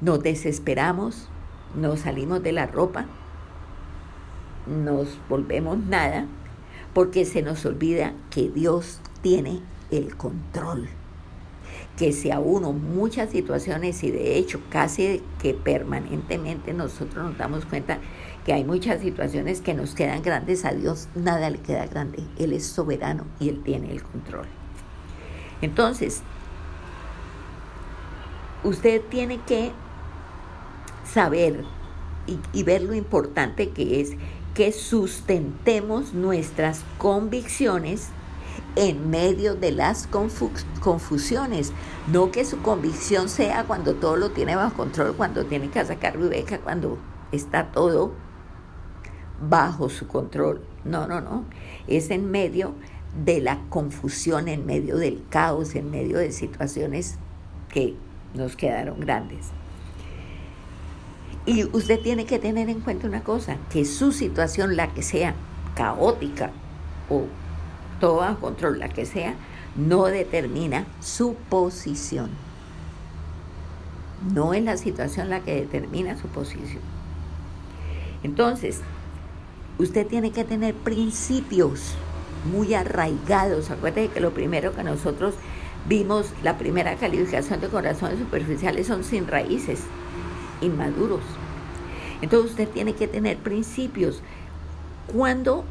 Nos 0.00 0.22
desesperamos, 0.22 1.28
nos 1.74 2.00
salimos 2.00 2.42
de 2.42 2.52
la 2.52 2.66
ropa, 2.66 3.06
nos 4.66 5.18
volvemos 5.28 5.78
nada, 5.78 6.26
porque 6.94 7.24
se 7.24 7.42
nos 7.42 7.64
olvida 7.64 8.12
que 8.30 8.48
Dios 8.48 9.00
tiene 9.22 9.60
el 9.90 10.16
control. 10.16 10.88
Que 11.96 12.12
si 12.12 12.30
a 12.30 12.38
uno 12.38 12.72
muchas 12.72 13.30
situaciones 13.30 14.02
y 14.04 14.10
de 14.10 14.38
hecho 14.38 14.60
casi 14.70 15.22
que 15.40 15.54
permanentemente 15.54 16.72
nosotros 16.72 17.24
nos 17.24 17.38
damos 17.38 17.64
cuenta 17.64 17.98
que 18.44 18.52
hay 18.52 18.64
muchas 18.64 19.00
situaciones 19.00 19.60
que 19.60 19.74
nos 19.74 19.94
quedan 19.94 20.22
grandes 20.22 20.64
a 20.64 20.72
Dios, 20.72 21.08
nada 21.14 21.50
le 21.50 21.58
queda 21.58 21.86
grande. 21.86 22.22
Él 22.38 22.52
es 22.52 22.66
soberano 22.66 23.24
y 23.40 23.48
Él 23.48 23.62
tiene 23.64 23.90
el 23.92 24.02
control. 24.02 24.46
Entonces, 25.60 26.22
usted 28.62 29.02
tiene 29.10 29.40
que 29.46 29.72
saber 31.12 31.64
y, 32.52 32.62
ver 32.62 32.82
lo 32.82 32.94
importante 32.94 33.70
que 33.70 34.00
es 34.00 34.12
que 34.54 34.72
sustentemos 34.72 36.12
nuestras 36.12 36.84
convicciones 36.98 38.08
en 38.76 39.08
medio 39.08 39.54
de 39.54 39.72
las 39.72 40.08
confusiones. 40.80 41.72
No 42.12 42.30
que 42.30 42.44
su 42.44 42.60
convicción 42.60 43.28
sea 43.28 43.64
cuando 43.64 43.94
todo 43.94 44.16
lo 44.16 44.30
tiene 44.30 44.56
bajo 44.56 44.76
control, 44.76 45.14
cuando 45.16 45.46
tiene 45.46 45.70
que 45.70 45.84
sacar 45.84 46.18
beca, 46.18 46.58
cuando 46.58 46.98
está 47.32 47.70
todo 47.72 48.12
bajo 49.40 49.88
su 49.88 50.06
control. 50.06 50.62
No, 50.84 51.06
no, 51.06 51.20
no. 51.20 51.44
Es 51.86 52.10
en 52.10 52.30
medio 52.30 52.74
de 53.24 53.40
la 53.40 53.60
confusión, 53.68 54.48
en 54.48 54.66
medio 54.66 54.96
del 54.96 55.22
caos, 55.30 55.74
en 55.74 55.90
medio 55.90 56.18
de 56.18 56.32
situaciones 56.32 57.16
que 57.68 57.94
nos 58.34 58.56
quedaron 58.56 59.00
grandes. 59.00 59.46
Y 61.48 61.64
usted 61.74 61.98
tiene 62.00 62.26
que 62.26 62.38
tener 62.38 62.68
en 62.68 62.80
cuenta 62.80 63.06
una 63.06 63.22
cosa, 63.22 63.56
que 63.70 63.86
su 63.86 64.12
situación, 64.12 64.76
la 64.76 64.92
que 64.92 65.02
sea 65.02 65.34
caótica 65.74 66.50
o 67.08 67.24
todo 68.00 68.16
bajo 68.16 68.38
control, 68.38 68.78
la 68.78 68.90
que 68.90 69.06
sea, 69.06 69.34
no 69.74 70.04
determina 70.04 70.84
su 71.00 71.36
posición. 71.48 72.28
No 74.34 74.52
es 74.52 74.62
la 74.62 74.76
situación 74.76 75.30
la 75.30 75.40
que 75.40 75.54
determina 75.54 76.18
su 76.18 76.28
posición. 76.28 76.82
Entonces, 78.22 78.82
usted 79.78 80.06
tiene 80.06 80.32
que 80.32 80.44
tener 80.44 80.74
principios 80.74 81.94
muy 82.52 82.74
arraigados. 82.74 83.70
Acuérdate 83.70 84.08
que 84.08 84.20
lo 84.20 84.34
primero 84.34 84.74
que 84.74 84.84
nosotros 84.84 85.32
vimos, 85.88 86.26
la 86.42 86.58
primera 86.58 86.94
calificación 86.96 87.62
de 87.62 87.68
corazones 87.68 88.18
superficiales 88.18 88.86
son 88.86 89.02
sin 89.02 89.26
raíces 89.26 89.80
inmaduros. 90.60 91.22
Entonces 92.22 92.52
usted 92.52 92.68
tiene 92.68 92.94
que 92.94 93.08
tener 93.08 93.36
principios. 93.38 94.22
¿Cuándo 95.12 95.64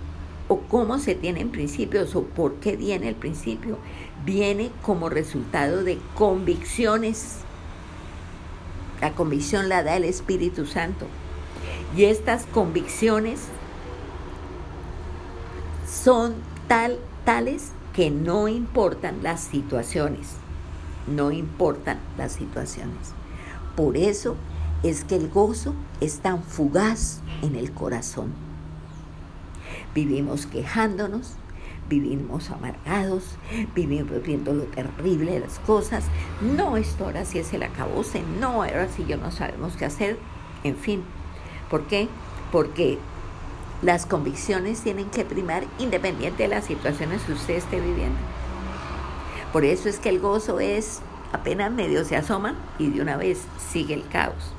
o 0.47 0.59
cómo 0.61 0.97
se 0.99 1.15
tienen 1.15 1.49
principios 1.49 2.15
o 2.15 2.23
por 2.23 2.55
qué 2.55 2.75
viene 2.75 3.09
el 3.09 3.15
principio? 3.15 3.77
Viene 4.25 4.71
como 4.81 5.09
resultado 5.09 5.83
de 5.83 5.99
convicciones. 6.15 7.39
La 9.01 9.11
convicción 9.11 9.69
la 9.69 9.83
da 9.83 9.97
el 9.97 10.05
Espíritu 10.05 10.65
Santo. 10.65 11.05
Y 11.95 12.05
estas 12.05 12.45
convicciones 12.45 13.41
son 15.87 16.35
tal, 16.67 16.99
tales 17.25 17.71
que 17.93 18.09
no 18.09 18.47
importan 18.47 19.23
las 19.23 19.41
situaciones. 19.41 20.29
No 21.07 21.31
importan 21.31 21.99
las 22.17 22.33
situaciones. 22.33 23.13
Por 23.75 23.97
eso 23.97 24.35
es 24.83 25.03
que 25.03 25.15
el 25.15 25.29
gozo 25.29 25.73
es 26.01 26.19
tan 26.19 26.43
fugaz 26.43 27.21
en 27.41 27.55
el 27.55 27.71
corazón. 27.71 28.33
Vivimos 29.93 30.45
quejándonos, 30.45 31.33
vivimos 31.89 32.49
amargados, 32.51 33.23
vivimos 33.75 34.21
viendo 34.23 34.53
lo 34.53 34.63
terrible 34.63 35.33
de 35.33 35.39
las 35.39 35.59
cosas. 35.59 36.03
No, 36.41 36.77
esto 36.77 37.05
ahora 37.05 37.25
sí 37.25 37.39
es 37.39 37.53
el 37.53 37.63
acabose, 37.63 38.21
no, 38.39 38.63
ahora 38.63 38.87
sí 38.89 39.05
yo 39.07 39.17
no 39.17 39.31
sabemos 39.31 39.75
qué 39.75 39.85
hacer. 39.85 40.17
En 40.63 40.75
fin, 40.75 41.03
¿por 41.71 41.85
qué? 41.87 42.07
Porque 42.51 42.99
las 43.81 44.05
convicciones 44.05 44.81
tienen 44.81 45.09
que 45.09 45.25
primar 45.25 45.63
independiente 45.79 46.43
de 46.43 46.49
las 46.49 46.65
situaciones 46.65 47.21
que 47.23 47.33
usted 47.33 47.55
esté 47.55 47.79
viviendo. 47.79 48.19
Por 49.53 49.65
eso 49.65 49.89
es 49.89 49.99
que 49.99 50.09
el 50.09 50.19
gozo 50.19 50.59
es 50.59 51.01
apenas 51.31 51.71
medio 51.71 52.03
se 52.05 52.15
asoma 52.15 52.55
y 52.79 52.89
de 52.89 53.01
una 53.01 53.17
vez 53.17 53.41
sigue 53.71 53.93
el 53.93 54.07
caos. 54.07 54.56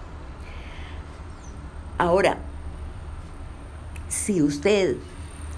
Ahora, 1.98 2.38
si 4.08 4.40
usted 4.40 4.96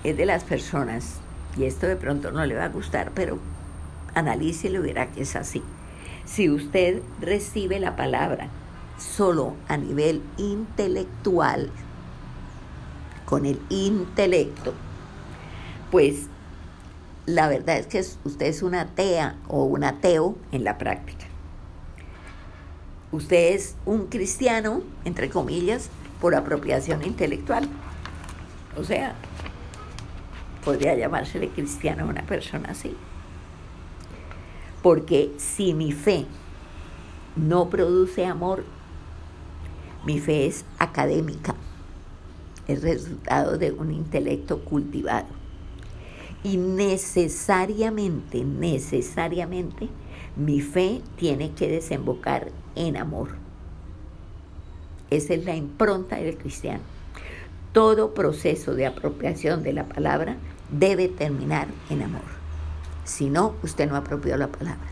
es 0.04 0.16
de 0.16 0.24
las 0.24 0.42
personas, 0.42 1.16
y 1.56 1.64
esto 1.64 1.86
de 1.86 1.96
pronto 1.96 2.30
no 2.30 2.44
le 2.46 2.54
va 2.54 2.64
a 2.64 2.68
gustar, 2.68 3.12
pero 3.14 3.38
analice 4.14 4.68
y 4.68 4.78
verá 4.78 5.10
que 5.10 5.22
es 5.22 5.36
así. 5.36 5.62
Si 6.24 6.48
usted 6.48 7.02
recibe 7.20 7.78
la 7.78 7.94
palabra 7.94 8.48
solo 8.98 9.54
a 9.68 9.76
nivel 9.76 10.22
intelectual, 10.38 11.70
con 13.26 13.46
el 13.46 13.60
intelecto, 13.68 14.72
pues 15.90 16.26
la 17.26 17.48
verdad 17.48 17.76
es 17.78 17.86
que 17.86 18.00
usted 18.00 18.46
es 18.46 18.62
una 18.62 18.80
atea 18.80 19.36
o 19.46 19.64
un 19.64 19.84
ateo 19.84 20.36
en 20.52 20.64
la 20.64 20.78
práctica. 20.78 21.26
Usted 23.12 23.54
es 23.54 23.76
un 23.86 24.06
cristiano, 24.06 24.82
entre 25.04 25.30
comillas, 25.30 25.90
por 26.20 26.34
apropiación 26.34 27.04
intelectual. 27.04 27.68
O 28.76 28.84
sea, 28.84 29.14
podría 30.64 30.94
llamársele 30.94 31.48
cristiano 31.48 32.04
a 32.04 32.08
una 32.08 32.22
persona 32.22 32.70
así. 32.70 32.94
Porque 34.82 35.32
si 35.38 35.74
mi 35.74 35.92
fe 35.92 36.26
no 37.36 37.68
produce 37.68 38.26
amor, 38.26 38.64
mi 40.04 40.18
fe 40.18 40.46
es 40.46 40.64
académica, 40.78 41.54
es 42.66 42.82
resultado 42.82 43.58
de 43.58 43.72
un 43.72 43.92
intelecto 43.92 44.60
cultivado. 44.60 45.28
Y 46.42 46.56
necesariamente, 46.56 48.44
necesariamente, 48.44 49.88
mi 50.36 50.62
fe 50.62 51.02
tiene 51.16 51.52
que 51.52 51.68
desembocar 51.68 52.50
en 52.76 52.96
amor. 52.96 53.49
Esa 55.10 55.34
es 55.34 55.44
la 55.44 55.56
impronta 55.56 56.16
del 56.16 56.36
cristiano. 56.38 56.82
Todo 57.72 58.14
proceso 58.14 58.74
de 58.74 58.86
apropiación 58.86 59.62
de 59.62 59.72
la 59.72 59.84
palabra 59.84 60.36
debe 60.70 61.08
terminar 61.08 61.68
en 61.88 62.02
amor. 62.02 62.22
Si 63.04 63.28
no, 63.28 63.54
usted 63.62 63.88
no 63.88 63.96
apropió 63.96 64.36
la 64.36 64.48
palabra. 64.48 64.86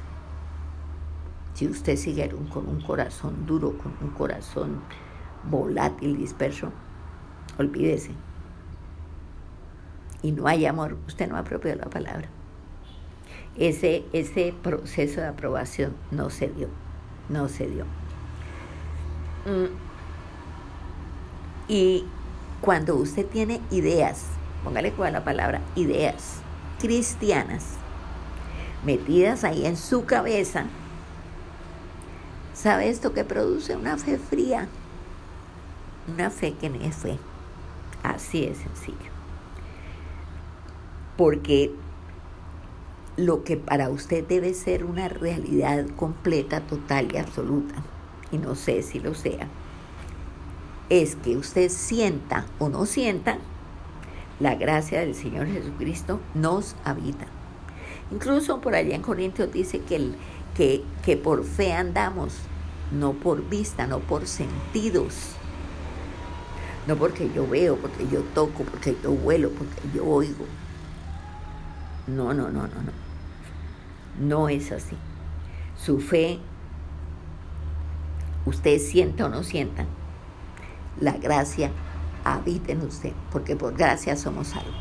Si 1.55 1.67
usted 1.67 1.97
sigue 1.97 2.29
con 2.53 2.69
un 2.69 2.81
corazón 2.81 3.47
duro, 3.47 3.77
con 3.79 3.93
un 4.01 4.11
corazón 4.11 4.81
volátil, 5.51 6.17
disperso, 6.17 6.73
olvídese. 7.59 8.13
Y 10.23 10.33
no 10.33 10.47
hay 10.49 10.67
amor, 10.67 10.97
usted 11.07 11.29
no 11.29 11.37
apropió 11.37 11.75
la 11.75 11.87
palabra. 11.87 12.29
Ese, 13.57 14.05
ese 14.13 14.55
proceso 14.63 15.21
de 15.21 15.27
aprobación 15.27 15.95
no 16.11 16.31
se 16.31 16.49
dio, 16.49 16.69
no 17.29 17.49
se 17.49 17.69
dio. 17.69 17.85
Mm. 19.47 19.89
Y 21.69 22.05
cuando 22.61 22.97
usted 22.97 23.27
tiene 23.27 23.61
ideas, 23.71 24.25
póngale 24.65 24.93
cuál 24.93 25.13
la 25.13 25.25
palabra, 25.25 25.61
ideas 25.77 26.41
cristianas 26.81 27.75
metidas 28.85 29.45
ahí 29.45 29.67
en 29.67 29.77
su 29.77 30.05
cabeza, 30.05 30.65
¿sabe 32.55 32.89
esto 32.89 33.13
que 33.13 33.25
produce? 33.25 33.77
Una 33.77 33.99
fe 33.99 34.19
fría, 34.19 34.69
una 36.13 36.31
fe 36.31 36.55
que 36.55 36.71
no 36.71 36.81
es 36.81 36.97
fe. 36.97 37.19
Así 38.03 38.45
es 38.45 38.59
sencillo. 38.59 39.11
porque 41.19 41.73
lo 43.17 43.43
que 43.43 43.57
para 43.57 43.91
usted 43.91 44.25
debe 44.25 44.55
ser 44.55 44.85
una 44.85 45.09
realidad 45.09 45.85
completa, 45.97 46.61
total 46.61 47.13
y 47.13 47.19
absoluta, 47.19 47.75
y 48.31 48.39
no 48.39 48.55
sé 48.55 48.83
si 48.83 49.01
lo 49.01 49.15
sea, 49.15 49.49
es 50.91 51.17
que 51.17 51.37
usted 51.37 51.69
sienta 51.71 52.47
o 52.59 52.69
no 52.69 52.87
sienta, 52.87 53.39
la 54.41 54.55
gracia 54.55 55.01
del 55.01 55.15
Señor 55.15 55.47
Jesucristo 55.49 56.21
nos 56.35 56.77
habita. 56.85 57.27
Incluso 58.11 58.61
por 58.61 58.75
allá 58.75 58.95
en 58.95 59.03
Corintios 59.03 59.53
dice 59.53 59.81
que, 59.81 59.97
el, 59.97 60.17
que, 60.55 60.83
que 61.05 61.17
por 61.17 61.45
fe 61.45 61.73
andamos, 61.73 62.35
no 62.93 63.13
por 63.13 63.47
vista, 63.49 63.87
no 63.87 63.99
por 64.01 64.27
sentidos. 64.27 65.15
No 66.87 66.97
porque 66.97 67.31
yo 67.35 67.47
veo, 67.47 67.77
porque 67.77 68.09
yo 68.09 68.23
toco, 68.35 68.65
porque 68.65 68.97
yo 69.03 69.13
vuelo, 69.13 69.51
porque 69.51 69.95
yo 69.95 70.07
oigo. 70.07 70.47
No, 72.07 72.33
no, 72.33 72.45
no, 72.51 72.63
no, 72.63 72.69
no. 72.69 74.27
No 74.27 74.49
es 74.49 74.73
así. 74.73 74.97
Su 75.77 76.01
fe, 76.01 76.39
usted 78.47 78.79
sienta 78.79 79.27
o 79.27 79.29
no 79.29 79.43
sienta, 79.43 79.85
la 81.01 81.13
gracia 81.13 81.71
habita 82.25 82.73
en 82.73 82.83
usted, 82.83 83.13
porque 83.31 83.57
por 83.57 83.75
gracia 83.75 84.17
somos 84.17 84.49
salvos. 84.49 84.75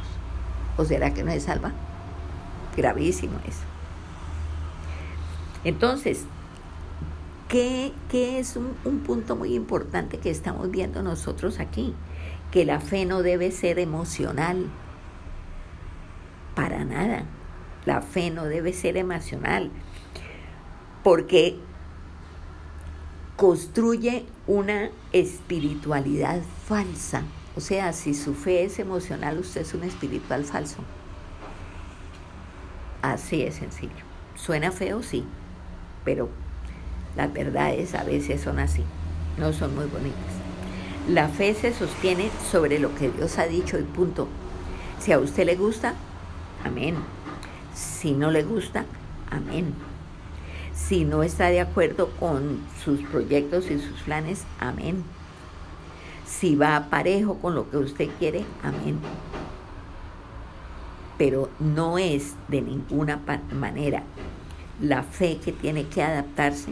¿O 0.77 0.86
será 0.86 1.13
que 1.13 1.24
no 1.24 1.31
es 1.31 1.43
salva? 1.43 1.71
Gravísimo 2.75 3.39
eso. 3.47 3.63
Entonces, 5.63 6.25
¿qué, 7.50 7.93
es 8.12 8.55
un, 8.55 8.75
un 8.86 9.00
punto 9.00 9.36
muy 9.36 9.55
importante 9.55 10.19
que 10.19 10.29
estamos 10.29 10.69
viendo 10.69 11.01
nosotros 11.01 11.59
aquí? 11.59 11.95
Que 12.51 12.65
la 12.65 12.79
fe 12.79 13.05
no 13.05 13.24
debe 13.24 13.51
ser 13.51 13.79
emocional, 13.79 14.67
para 16.55 16.86
nada 16.86 17.25
la 17.88 18.01
fe 18.01 18.29
no 18.29 18.43
debe 18.43 18.74
ser 18.74 18.97
emocional, 18.97 19.71
porque 21.03 21.57
construye 23.38 24.25
una 24.48 24.89
espiritualidad 25.13 26.41
falsa. 26.65 27.22
O 27.56 27.62
sea, 27.62 27.94
si 27.94 28.13
su 28.13 28.34
fe 28.34 28.65
es 28.65 28.79
emocional, 28.79 29.38
usted 29.38 29.62
es 29.62 29.74
un 29.74 29.84
espiritual 29.84 30.44
falso. 30.44 30.77
Así 33.03 33.44
es 33.44 33.56
sencillo. 33.56 33.94
Suena 34.36 34.72
feo, 34.72 35.03
sí, 35.03 35.24
pero 36.03 36.29
las 37.15 37.32
verdades 37.32 37.94
a 37.94 38.03
veces 38.03 38.41
son 38.41 38.60
así, 38.60 38.84
no 39.38 39.53
son 39.53 39.75
muy 39.75 39.86
bonitas. 39.86 40.17
La 41.08 41.29
fe 41.29 41.53
se 41.53 41.74
sostiene 41.74 42.29
sobre 42.51 42.79
lo 42.79 42.94
que 42.96 43.10
Dios 43.10 43.38
ha 43.38 43.46
dicho 43.46 43.77
y 43.79 43.84
punto. 43.84 44.27
Si 45.00 45.12
a 45.12 45.20
usted 45.20 45.46
le 45.46 45.56
gusta, 45.56 45.94
amén. 46.65 46.96
Si 47.74 48.13
no 48.13 48.32
le 48.32 48.44
gusta, 48.44 48.86
amén. 49.29 49.74
Si 50.77 51.03
no 51.03 51.24
está 51.24 51.48
de 51.48 51.60
acuerdo 51.60 52.12
con 52.19 52.62
sus 52.84 53.01
proyectos 53.01 53.69
y 53.69 53.79
sus 53.79 54.01
planes, 54.03 54.46
amén. 54.60 55.03
Si 56.25 56.55
va 56.55 56.88
parejo 56.89 57.39
con 57.39 57.55
lo 57.55 57.69
que 57.69 57.77
usted 57.77 58.10
quiere, 58.19 58.46
amén. 58.63 59.00
Pero 61.17 61.50
no 61.60 61.98
es 61.98 62.36
de 62.48 62.62
ninguna 62.62 63.19
manera 63.51 64.03
la 64.79 65.03
fe 65.03 65.39
que 65.43 65.51
tiene 65.51 65.88
que 65.88 66.03
adaptarse 66.03 66.72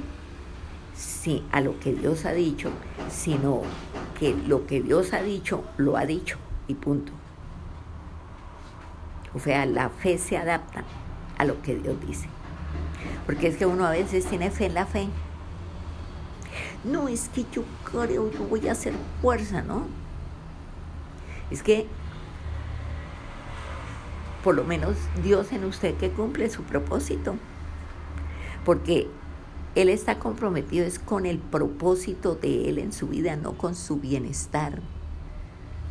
a 1.52 1.60
lo 1.60 1.80
que 1.80 1.94
Dios 1.94 2.26
ha 2.26 2.34
dicho, 2.34 2.70
sino 3.10 3.64
que 4.20 4.36
lo 4.48 4.68
que 4.68 4.82
Dios 4.82 5.14
ha 5.14 5.22
dicho, 5.24 5.64
lo 5.78 5.98
ha 5.98 6.06
dicho 6.06 6.38
y 6.68 6.76
punto. 6.76 7.12
O 9.34 9.40
sea, 9.40 9.66
la 9.66 9.90
fe 9.90 10.18
se 10.18 10.38
adapta 10.38 10.84
a 11.38 11.46
lo 11.46 11.62
que 11.62 11.75
Dios 11.75 11.96
dice. 12.06 12.35
Porque 13.25 13.48
es 13.48 13.57
que 13.57 13.66
uno 13.66 13.85
a 13.85 13.92
veces 13.92 14.25
tiene 14.25 14.51
fe 14.51 14.68
en 14.68 14.74
la 14.74 14.85
fe. 14.85 15.07
No, 16.83 17.07
es 17.07 17.29
que 17.29 17.46
yo 17.51 17.64
creo, 17.92 18.31
yo 18.31 18.44
voy 18.44 18.68
a 18.68 18.74
hacer 18.74 18.94
fuerza, 19.22 19.61
¿no? 19.61 19.88
Es 21.50 21.64
que 21.64 21.88
por 24.46 24.53
lo 24.53 24.64
menos 24.64 24.96
Dios 25.24 25.51
en 25.53 25.64
usted 25.64 25.96
que 25.96 26.11
cumple 26.11 26.51
su 26.51 26.61
propósito. 26.61 27.35
Porque 28.64 29.07
Él 29.74 29.90
está 29.90 30.20
comprometido 30.20 30.85
es 30.85 31.00
con 31.00 31.25
el 31.25 31.40
propósito 31.40 32.35
de 32.35 32.70
Él 32.70 32.77
en 32.77 32.94
su 32.94 33.07
vida, 33.07 33.35
no 33.38 33.53
con 33.53 33.74
su 33.74 33.98
bienestar. 33.98 34.81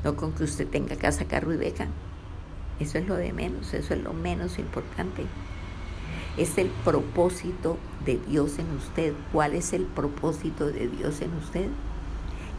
No 0.04 0.14
con 0.14 0.32
que 0.32 0.44
usted 0.44 0.68
tenga 0.68 0.94
casa, 0.94 1.24
carro 1.24 1.52
y 1.52 1.56
beca. 1.56 1.88
Eso 2.78 2.98
es 2.98 3.08
lo 3.08 3.16
de 3.16 3.32
menos, 3.32 3.74
eso 3.74 3.92
es 3.92 4.00
lo 4.00 4.12
menos 4.12 4.60
importante. 4.60 5.24
Es 6.36 6.58
el 6.58 6.68
propósito 6.84 7.78
de 8.04 8.18
Dios 8.28 8.58
en 8.58 8.70
usted. 8.76 9.14
¿Cuál 9.32 9.54
es 9.54 9.72
el 9.72 9.84
propósito 9.84 10.66
de 10.66 10.88
Dios 10.88 11.20
en 11.20 11.32
usted? 11.34 11.68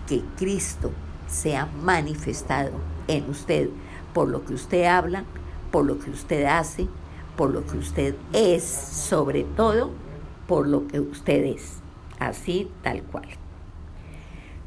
Que 0.07 0.21
Cristo 0.37 0.91
sea 1.27 1.67
manifestado 1.83 2.71
en 3.07 3.29
usted 3.29 3.69
por 4.13 4.29
lo 4.29 4.45
que 4.45 4.53
usted 4.53 4.85
habla, 4.85 5.25
por 5.71 5.85
lo 5.85 5.99
que 5.99 6.09
usted 6.09 6.45
hace, 6.45 6.87
por 7.35 7.51
lo 7.51 7.65
que 7.65 7.77
usted 7.77 8.15
es, 8.31 8.63
sobre 8.63 9.43
todo 9.43 9.91
por 10.47 10.67
lo 10.67 10.87
que 10.87 10.99
usted 10.99 11.43
es. 11.43 11.79
Así 12.19 12.71
tal 12.81 13.03
cual. 13.03 13.27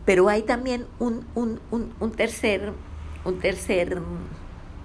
Pero 0.05 0.29
hay 0.29 0.43
también 0.43 0.87
un, 0.99 1.25
un 1.35 2.11
tercer, 2.13 2.73
un 3.25 3.39
tercer 3.39 4.01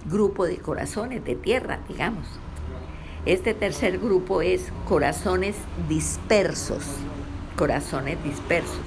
grupo 0.09 0.45
de 0.45 0.57
corazones 0.57 1.23
de 1.23 1.35
tierra, 1.35 1.79
digamos. 1.87 2.25
Este 3.25 3.53
tercer 3.53 3.99
grupo 3.99 4.41
es 4.41 4.71
corazones 4.85 5.55
dispersos, 5.87 6.83
corazones 7.55 8.21
dispersos. 8.21 8.81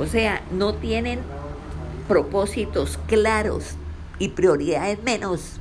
O 0.00 0.06
sea, 0.06 0.42
no 0.50 0.74
tienen 0.74 1.20
propósitos 2.08 2.98
claros 3.06 3.76
y 4.18 4.30
prioridades 4.30 5.00
menos, 5.04 5.60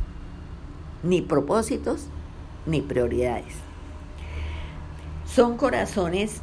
ni 1.03 1.21
propósitos 1.21 2.08
ni 2.65 2.82
prioridades. 2.82 3.53
Son 5.27 5.56
corazones 5.56 6.41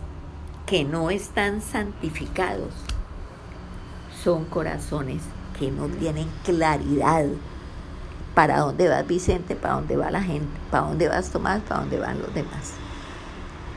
que 0.67 0.85
no 0.85 1.11
están 1.11 1.63
santificados, 1.63 2.73
son 4.23 4.45
corazones 4.45 5.23
que 5.59 5.73
no 5.73 5.89
tienen 5.89 6.29
claridad 6.45 7.27
para 8.41 8.61
dónde 8.61 8.89
vas 8.89 9.07
Vicente, 9.07 9.55
para 9.55 9.75
dónde 9.75 9.99
va 9.99 10.11
la 10.11 10.23
gente, 10.23 10.49
para 10.71 10.87
dónde 10.87 11.09
vas 11.09 11.29
Tomás, 11.29 11.61
para 11.61 11.83
dónde 11.83 11.99
van 11.99 12.23
los 12.23 12.33
demás. 12.33 12.73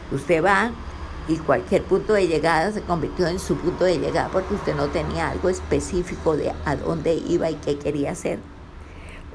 Usted 0.10 0.42
va 0.42 0.72
y 1.28 1.36
cualquier 1.36 1.84
punto 1.84 2.14
de 2.14 2.30
llegada 2.30 2.72
se 2.72 2.82
convirtió 2.82 3.28
en 3.28 3.40
su 3.40 3.58
punto 3.58 3.84
de 3.84 4.00
llegada 4.00 4.30
porque 4.30 4.54
usted 4.54 4.74
no 4.74 4.88
tenía 4.88 5.32
algo 5.32 5.50
específico 5.50 6.38
de 6.38 6.54
a 6.64 6.78
dónde 6.78 7.14
iba 7.14 7.52
y 7.52 7.56
qué 7.56 7.78
quería 7.78 8.12
hacer. 8.12 8.40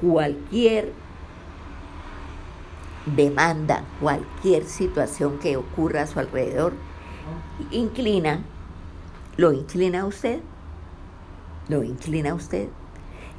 Cualquier 0.01 0.93
demanda, 3.05 3.83
cualquier 4.01 4.65
situación 4.65 5.37
que 5.37 5.57
ocurra 5.57 6.01
a 6.01 6.07
su 6.07 6.17
alrededor, 6.17 6.73
inclina, 7.69 8.41
lo 9.37 9.53
inclina 9.53 10.01
a 10.01 10.05
usted, 10.05 10.39
lo 11.67 11.83
inclina 11.83 12.31
a 12.31 12.33
usted 12.33 12.69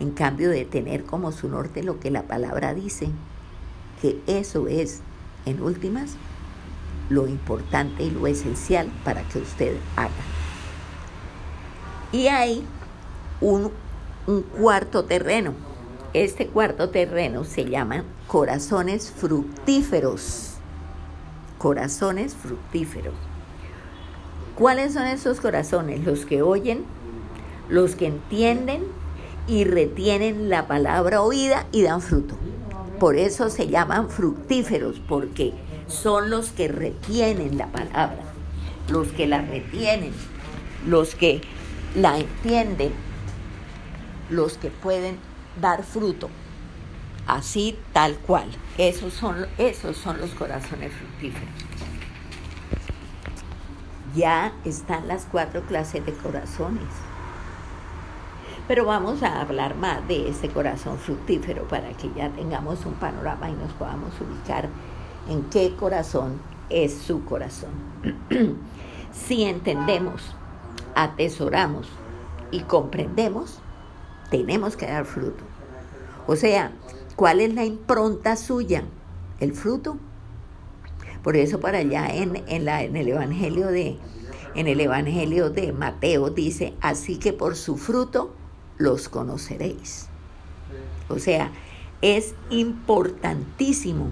en 0.00 0.10
cambio 0.12 0.48
de 0.50 0.64
tener 0.64 1.04
como 1.04 1.30
su 1.30 1.48
norte 1.48 1.82
lo 1.82 2.00
que 2.00 2.10
la 2.10 2.22
palabra 2.22 2.74
dice, 2.74 3.10
que 4.00 4.18
eso 4.26 4.66
es, 4.66 5.02
en 5.44 5.62
últimas, 5.62 6.16
lo 7.10 7.28
importante 7.28 8.04
y 8.04 8.10
lo 8.10 8.26
esencial 8.26 8.90
para 9.04 9.22
que 9.28 9.38
usted 9.38 9.76
haga. 9.96 10.10
Y 12.12 12.28
hay 12.28 12.64
un, 13.40 13.70
un 14.26 14.42
cuarto 14.42 15.04
terreno. 15.04 15.52
Este 16.14 16.46
cuarto 16.46 16.88
terreno 16.88 17.44
se 17.44 17.66
llama 17.66 18.04
corazones 18.26 19.10
fructíferos. 19.10 20.54
Corazones 21.58 22.34
fructíferos. 22.34 23.14
¿Cuáles 24.56 24.94
son 24.94 25.06
esos 25.06 25.40
corazones? 25.40 26.04
Los 26.04 26.24
que 26.26 26.42
oyen, 26.42 26.84
los 27.68 27.96
que 27.96 28.06
entienden 28.06 28.84
y 29.50 29.64
retienen 29.64 30.48
la 30.48 30.68
palabra 30.68 31.22
oída 31.22 31.66
y 31.72 31.82
dan 31.82 32.00
fruto. 32.00 32.36
Por 33.00 33.16
eso 33.16 33.50
se 33.50 33.66
llaman 33.66 34.08
fructíferos, 34.08 35.00
porque 35.08 35.52
son 35.88 36.30
los 36.30 36.50
que 36.50 36.68
retienen 36.68 37.58
la 37.58 37.66
palabra, 37.66 38.22
los 38.88 39.08
que 39.08 39.26
la 39.26 39.40
retienen, 39.42 40.12
los 40.86 41.16
que 41.16 41.40
la 41.96 42.18
entienden, 42.18 42.92
los 44.28 44.56
que 44.56 44.70
pueden 44.70 45.18
dar 45.60 45.82
fruto. 45.82 46.30
Así 47.26 47.76
tal 47.92 48.18
cual. 48.18 48.46
Esos 48.78 49.12
son, 49.14 49.46
esos 49.58 49.96
son 49.96 50.20
los 50.20 50.30
corazones 50.30 50.92
fructíferos. 50.92 51.48
Ya 54.14 54.52
están 54.64 55.08
las 55.08 55.24
cuatro 55.24 55.62
clases 55.62 56.06
de 56.06 56.12
corazones 56.12 56.86
Pero 58.70 58.84
vamos 58.84 59.24
a 59.24 59.40
hablar 59.40 59.74
más 59.74 60.06
de 60.06 60.28
este 60.28 60.48
corazón 60.48 60.96
fructífero 60.96 61.66
para 61.66 61.88
que 61.94 62.08
ya 62.14 62.30
tengamos 62.30 62.86
un 62.86 62.92
panorama 62.94 63.50
y 63.50 63.54
nos 63.54 63.72
podamos 63.72 64.12
ubicar 64.20 64.68
en 65.28 65.42
qué 65.50 65.74
corazón 65.74 66.40
es 66.68 66.94
su 66.94 67.24
corazón. 67.24 67.70
si 69.12 69.42
entendemos, 69.42 70.22
atesoramos 70.94 71.88
y 72.52 72.60
comprendemos, 72.60 73.58
tenemos 74.30 74.76
que 74.76 74.86
dar 74.86 75.04
fruto. 75.04 75.42
O 76.28 76.36
sea, 76.36 76.70
¿cuál 77.16 77.40
es 77.40 77.52
la 77.52 77.64
impronta 77.64 78.36
suya? 78.36 78.84
El 79.40 79.52
fruto. 79.52 79.96
Por 81.24 81.36
eso 81.36 81.58
para 81.58 81.78
allá 81.78 82.06
en, 82.06 82.44
en, 82.46 82.64
la, 82.64 82.84
en 82.84 82.94
el 82.94 83.08
Evangelio 83.08 83.66
de 83.66 83.98
en 84.54 84.68
el 84.68 84.80
Evangelio 84.80 85.50
de 85.50 85.72
Mateo 85.72 86.30
dice, 86.30 86.74
así 86.80 87.18
que 87.18 87.32
por 87.32 87.56
su 87.56 87.76
fruto 87.76 88.36
los 88.80 89.10
conoceréis. 89.10 90.06
O 91.08 91.18
sea, 91.18 91.52
es 92.00 92.34
importantísimo, 92.48 94.08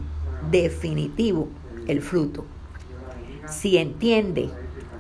definitivo 0.51 1.49
el 1.87 2.03
fruto. 2.03 2.45
Si 3.49 3.79
entiende, 3.79 4.51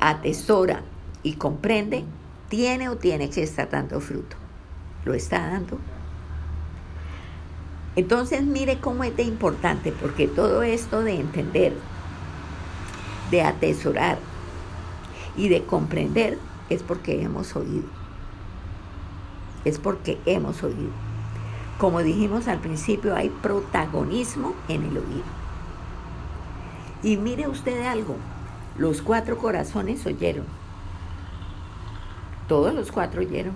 atesora 0.00 0.82
y 1.22 1.34
comprende, 1.34 2.04
tiene 2.48 2.88
o 2.88 2.96
tiene 2.96 3.28
que 3.28 3.42
estar 3.42 3.68
dando 3.68 4.00
fruto. 4.00 4.36
Lo 5.04 5.12
está 5.12 5.50
dando. 5.50 5.78
Entonces 7.94 8.42
mire 8.42 8.78
cómo 8.78 9.04
es 9.04 9.14
de 9.16 9.24
importante, 9.24 9.92
porque 9.92 10.28
todo 10.28 10.62
esto 10.62 11.02
de 11.02 11.20
entender, 11.20 11.74
de 13.30 13.42
atesorar 13.42 14.18
y 15.36 15.50
de 15.50 15.64
comprender 15.64 16.38
es 16.70 16.82
porque 16.82 17.20
hemos 17.22 17.54
oído 17.54 17.97
es 19.64 19.78
porque 19.78 20.18
hemos 20.26 20.62
oído. 20.62 20.90
Como 21.78 22.02
dijimos 22.02 22.48
al 22.48 22.58
principio, 22.58 23.14
hay 23.14 23.28
protagonismo 23.28 24.54
en 24.68 24.84
el 24.84 24.98
oído. 24.98 25.38
Y 27.02 27.16
mire 27.16 27.46
usted 27.46 27.86
algo, 27.86 28.16
los 28.76 29.02
cuatro 29.02 29.38
corazones 29.38 30.04
oyeron. 30.06 30.44
Todos 32.48 32.74
los 32.74 32.90
cuatro 32.90 33.20
oyeron, 33.20 33.54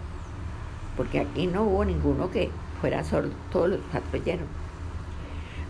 porque 0.96 1.18
aquí 1.18 1.46
no 1.46 1.64
hubo 1.64 1.84
ninguno 1.84 2.30
que 2.30 2.50
fuera 2.80 3.02
sordo, 3.02 3.30
todos 3.50 3.70
los 3.70 3.80
cuatro 3.90 4.20
oyeron. 4.20 4.46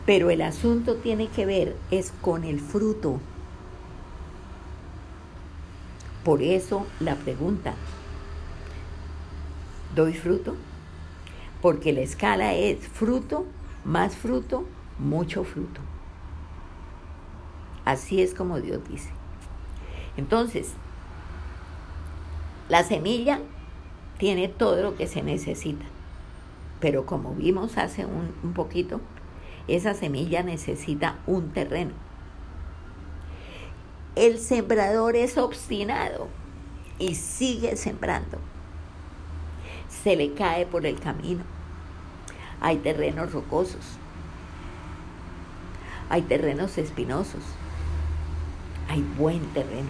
Pero 0.05 0.31
el 0.31 0.43
asunto 0.43 0.97
tiene 0.97 1.29
que 1.29 1.47
ver 1.47 1.77
es 1.91 2.13
con 2.21 2.45
el 2.45 2.61
fruto. 2.61 3.21
Por 6.25 6.43
eso 6.43 6.87
la 7.01 7.15
pregunta, 7.15 7.75
doy 9.95 10.15
fruto, 10.15 10.57
porque 11.61 11.93
la 11.93 12.01
escala 12.01 12.55
es 12.55 12.87
fruto, 12.87 13.47
más 13.85 14.17
fruto, 14.17 14.67
mucho 14.99 15.45
fruto. 15.45 15.81
Así 17.85 18.23
es 18.23 18.35
como 18.35 18.61
Dios 18.61 18.81
dice. 18.89 19.11
Entonces, 20.17 20.73
la 22.69 22.85
semilla 22.85 23.41
tiene 24.19 24.49
todo 24.49 24.83
lo 24.83 24.97
que 24.97 25.07
se 25.07 25.23
necesita, 25.23 25.85
pero 26.81 27.07
como 27.07 27.35
vimos 27.35 27.77
hace 27.77 28.07
un, 28.07 28.35
un 28.43 28.53
poquito, 28.53 29.01
esa 29.69 29.95
semilla 29.95 30.43
necesita 30.43 31.19
un 31.27 31.51
terreno. 31.51 31.93
El 34.15 34.39
sembrador 34.39 35.17
es 35.17 35.39
obstinado 35.39 36.29
y 36.99 37.15
sigue 37.15 37.77
sembrando 37.77 38.39
se 40.03 40.17
le 40.17 40.33
cae 40.35 40.67
por 40.67 40.87
el 40.87 40.99
camino. 40.99 41.43
Hay 42.61 42.79
terrenos 42.79 43.33
rocosos, 43.33 43.99
hay 46.09 46.23
terrenos 46.23 46.79
espinosos, 46.79 47.43
hay 48.89 49.03
buen 49.17 49.41
terreno. 49.53 49.89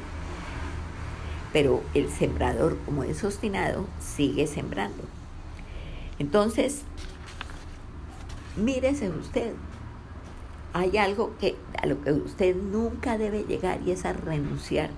Pero 1.53 1.83
el 1.95 2.11
sembrador, 2.11 2.79
como 2.87 3.05
es 3.05 3.23
obstinado, 3.25 3.87
sigue 4.01 4.47
sembrando. 4.47 5.03
Entonces, 6.19 6.83
mírese 8.57 9.11
usted. 9.11 9.53
Hay 10.73 10.97
algo 10.97 11.37
que 11.39 11.57
a 11.83 11.87
lo 11.87 12.01
que 12.01 12.13
usted 12.13 12.57
nunca 12.57 13.19
debe 13.19 13.43
llegar 13.43 13.81
y 13.85 13.91
es 13.91 14.07
a 14.07 14.15
renunciar. 14.15 14.91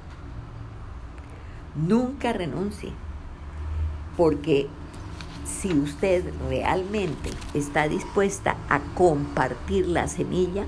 Nunca 1.75 2.33
renuncie. 2.33 2.93
Porque 4.17 4.69
si 5.65 5.73
usted 5.73 6.31
realmente 6.47 7.31
está 7.55 7.89
dispuesta 7.89 8.55
a 8.69 8.81
compartir 8.95 9.87
la 9.87 10.09
semilla, 10.09 10.67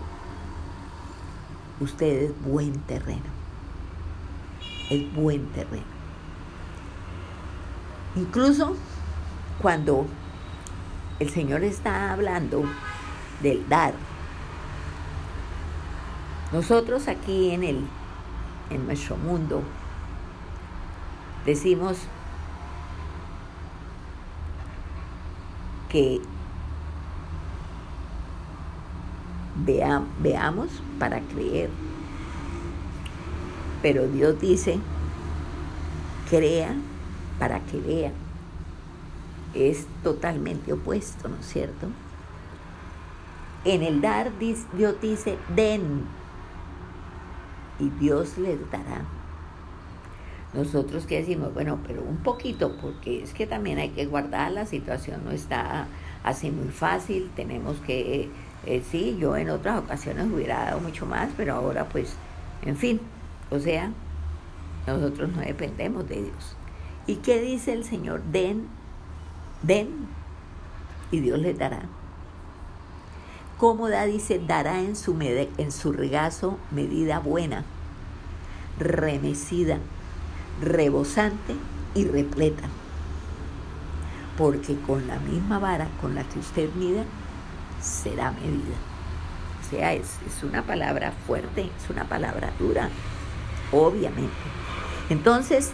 usted 1.80 2.30
es 2.30 2.42
buen 2.42 2.80
terreno. 2.80 3.26
Es 4.88 5.14
buen 5.14 5.48
terreno. 5.48 5.84
Incluso 8.14 8.74
cuando 9.60 10.06
el 11.18 11.28
Señor 11.28 11.62
está 11.62 12.14
hablando 12.14 12.64
del 13.42 13.68
dar, 13.68 13.92
nosotros 16.54 17.06
aquí 17.08 17.50
en 17.50 17.64
el 17.64 17.86
en 18.70 18.86
nuestro 18.86 19.18
mundo 19.18 19.62
decimos 21.44 21.98
que 25.96 26.20
veamos 30.18 30.68
para 30.98 31.20
creer. 31.20 31.70
Pero 33.80 34.06
Dios 34.06 34.38
dice, 34.38 34.78
crea 36.28 36.74
para 37.38 37.60
que 37.60 37.80
vea. 37.80 38.12
Es 39.54 39.86
totalmente 40.02 40.74
opuesto, 40.74 41.30
¿no 41.30 41.36
es 41.36 41.46
cierto? 41.46 41.86
En 43.64 43.82
el 43.82 44.02
dar, 44.02 44.32
Dios 44.38 45.00
dice, 45.00 45.38
den, 45.54 46.04
y 47.78 47.88
Dios 47.88 48.36
les 48.36 48.70
dará. 48.70 49.02
Nosotros 50.56 51.04
que 51.04 51.18
decimos, 51.18 51.52
bueno, 51.52 51.78
pero 51.86 52.02
un 52.02 52.16
poquito, 52.16 52.76
porque 52.80 53.22
es 53.22 53.34
que 53.34 53.46
también 53.46 53.78
hay 53.78 53.90
que 53.90 54.06
guardar, 54.06 54.52
la 54.52 54.64
situación 54.64 55.22
no 55.22 55.30
está 55.30 55.86
así 56.24 56.50
muy 56.50 56.68
fácil, 56.68 57.30
tenemos 57.36 57.76
que, 57.80 58.30
eh, 58.64 58.82
sí, 58.90 59.18
yo 59.20 59.36
en 59.36 59.50
otras 59.50 59.78
ocasiones 59.78 60.26
hubiera 60.32 60.64
dado 60.64 60.80
mucho 60.80 61.04
más, 61.04 61.28
pero 61.36 61.56
ahora 61.56 61.84
pues, 61.90 62.14
en 62.62 62.74
fin, 62.76 63.00
o 63.50 63.60
sea, 63.60 63.92
nosotros 64.86 65.30
no 65.30 65.42
dependemos 65.42 66.08
de 66.08 66.22
Dios. 66.22 66.56
¿Y 67.06 67.16
qué 67.16 67.38
dice 67.42 67.74
el 67.74 67.84
Señor? 67.84 68.22
Den, 68.22 68.66
den, 69.62 69.90
y 71.10 71.20
Dios 71.20 71.38
les 71.38 71.58
dará. 71.58 71.82
¿Cómo 73.58 73.90
da? 73.90 74.06
Dice, 74.06 74.38
dará 74.38 74.80
en 74.80 74.96
su, 74.96 75.18
en 75.20 75.70
su 75.70 75.92
regazo 75.92 76.56
medida 76.70 77.18
buena, 77.18 77.64
remecida 78.78 79.80
rebosante 80.60 81.54
y 81.94 82.04
repleta. 82.04 82.64
Porque 84.36 84.76
con 84.86 85.06
la 85.06 85.18
misma 85.18 85.58
vara 85.58 85.88
con 86.00 86.14
la 86.14 86.24
que 86.24 86.38
usted 86.38 86.72
mida, 86.74 87.04
será 87.80 88.32
medida. 88.32 88.76
O 89.60 89.70
sea, 89.70 89.94
es, 89.94 90.18
es 90.26 90.42
una 90.42 90.62
palabra 90.62 91.12
fuerte, 91.26 91.62
es 91.62 91.90
una 91.90 92.04
palabra 92.04 92.52
dura, 92.58 92.88
obviamente. 93.72 94.30
Entonces, 95.08 95.72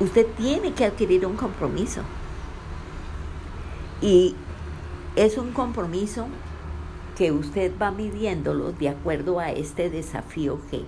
usted 0.00 0.26
tiene 0.36 0.72
que 0.72 0.84
adquirir 0.84 1.26
un 1.26 1.36
compromiso. 1.36 2.02
Y 4.02 4.36
es 5.16 5.38
un 5.38 5.52
compromiso 5.52 6.26
que 7.16 7.32
usted 7.32 7.72
va 7.80 7.90
midiéndolo 7.90 8.72
de 8.72 8.90
acuerdo 8.90 9.40
a 9.40 9.50
este 9.50 9.88
desafío 9.88 10.60
que 10.70 10.84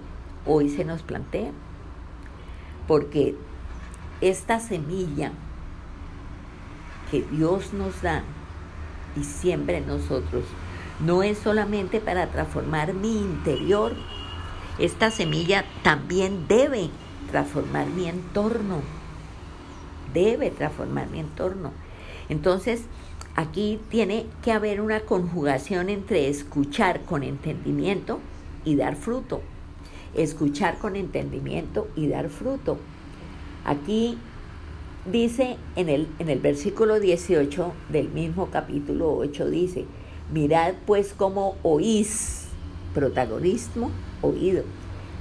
hoy 0.49 0.69
se 0.71 0.85
nos 0.85 1.03
plantea. 1.03 1.53
Porque 2.89 3.37
esta 4.21 4.59
semilla 4.59 5.31
que 7.11 7.23
Dios 7.23 7.73
nos 7.73 8.03
da 8.03 8.23
y 9.17 9.23
siembra 9.23 9.79
en 9.79 9.87
nosotros 9.87 10.45
no 10.99 11.23
es 11.23 11.39
solamente 11.39 12.01
para 12.01 12.27
transformar 12.27 12.95
mi 12.95 13.19
interior, 13.19 13.95
esta 14.79 15.11
semilla 15.11 15.65
también 15.83 16.47
debe 16.49 16.91
transformar 17.31 17.87
mi 17.89 18.09
entorno, 18.09 18.81
debe 20.13 20.51
transformar 20.51 21.09
mi 21.09 21.21
entorno. 21.21 21.73
Entonces, 22.29 22.83
aquí 23.37 23.81
tiene 23.91 24.27
que 24.43 24.53
haber 24.53 24.81
una 24.81 25.01
conjugación 25.01 25.89
entre 25.89 26.29
escuchar 26.29 27.03
con 27.03 27.23
entendimiento 27.23 28.19
y 28.65 28.77
dar 28.77 28.97
fruto 28.97 29.41
escuchar 30.15 30.79
con 30.79 30.97
entendimiento 30.97 31.89
y 31.97 32.09
dar 32.09 32.29
fruto. 32.29 32.79
Aquí 33.65 34.19
dice 35.11 35.57
en 35.77 35.89
el, 35.89 36.09
en 36.19 36.29
el 36.29 36.41
versículo 36.41 37.01
18 37.01 37.73
del 37.89 38.09
mismo 38.11 38.49
capítulo 38.51 39.15
8, 39.17 39.51
dice, 39.51 39.85
mirad 40.33 40.75
pues 40.87 41.15
cómo 41.17 41.57
oís, 41.63 42.47
protagonismo, 42.95 43.91
oído, 44.23 44.65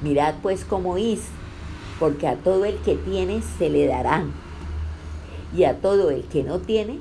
mirad 0.02 0.36
pues 0.42 0.66
cómo 0.66 0.94
oís, 0.94 1.26
porque 2.00 2.28
a 2.28 2.36
todo 2.36 2.66
el 2.66 2.78
que 2.78 2.96
tiene 2.96 3.42
se 3.42 3.70
le 3.70 3.88
dará, 3.88 4.26
y 5.56 5.64
a 5.64 5.80
todo 5.80 6.12
el 6.12 6.24
que 6.24 6.44
no 6.44 6.60
tiene, 6.60 7.00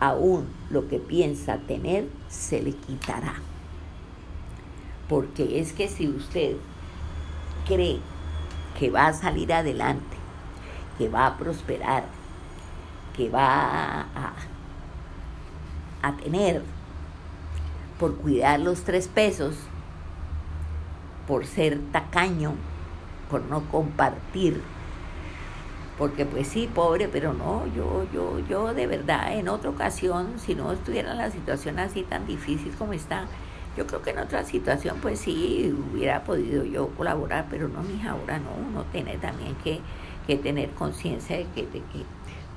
aún 0.00 0.46
lo 0.70 0.88
que 0.88 0.98
piensa 0.98 1.58
tener 1.58 2.06
se 2.28 2.62
le 2.62 2.72
quitará. 2.72 3.34
Porque 5.08 5.60
es 5.60 5.72
que 5.72 5.88
si 5.88 6.08
usted 6.08 6.56
cree 7.66 8.00
que 8.78 8.90
va 8.90 9.08
a 9.08 9.12
salir 9.12 9.52
adelante, 9.52 10.16
que 10.98 11.08
va 11.08 11.26
a 11.26 11.36
prosperar, 11.36 12.04
que 13.16 13.28
va 13.28 14.02
a, 14.02 14.32
a 16.02 16.16
tener 16.16 16.62
por 17.98 18.16
cuidar 18.16 18.60
los 18.60 18.82
tres 18.82 19.08
pesos, 19.08 19.56
por 21.26 21.46
ser 21.46 21.80
tacaño, 21.92 22.54
por 23.30 23.42
no 23.42 23.62
compartir. 23.68 24.62
Porque 25.98 26.26
pues 26.26 26.48
sí, 26.48 26.68
pobre, 26.72 27.08
pero 27.08 27.32
no, 27.32 27.66
yo, 27.74 28.04
yo, 28.12 28.38
yo 28.40 28.74
de 28.74 28.86
verdad 28.86 29.32
en 29.32 29.48
otra 29.48 29.70
ocasión, 29.70 30.34
si 30.38 30.54
no 30.54 30.72
estuviera 30.72 31.12
en 31.12 31.18
la 31.18 31.30
situación 31.30 31.78
así 31.78 32.02
tan 32.02 32.26
difícil 32.26 32.72
como 32.78 32.92
está, 32.92 33.24
yo 33.76 33.86
creo 33.86 34.02
que 34.02 34.10
en 34.10 34.18
otra 34.18 34.44
situación 34.44 34.98
pues 35.02 35.20
sí 35.20 35.74
hubiera 35.92 36.24
podido 36.24 36.64
yo 36.64 36.88
colaborar, 36.88 37.46
pero 37.50 37.68
no, 37.68 37.82
hija, 37.90 38.12
ahora 38.12 38.38
no, 38.38 38.50
uno 38.68 38.84
tiene 38.90 39.16
también 39.18 39.54
que, 39.56 39.80
tener 40.38 40.70
conciencia 40.70 41.36
de 41.36 41.46
que, 41.54 41.62
de 41.62 41.78
que 41.78 42.04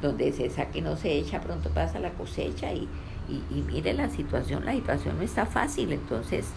donde 0.01 0.31
se 0.31 0.49
saque 0.49 0.81
no 0.81 0.95
se 0.95 1.13
echa, 1.13 1.39
pronto 1.41 1.69
pasa 1.69 1.99
la 1.99 2.11
cosecha 2.11 2.73
y, 2.73 2.87
y, 3.27 3.43
y 3.51 3.61
mire 3.61 3.93
la 3.93 4.09
situación, 4.09 4.65
la 4.65 4.73
situación 4.73 5.17
no 5.17 5.23
está 5.23 5.45
fácil, 5.45 5.91
entonces 5.91 6.47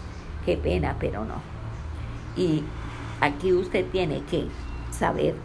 qué 0.45 0.57
pena, 0.57 0.95
pero 0.99 1.23
no. 1.25 1.35
Y 2.35 2.63
aquí 3.21 3.53
usted 3.53 3.85
tiene 3.91 4.23
que 4.23 4.47
saber, 4.91 5.35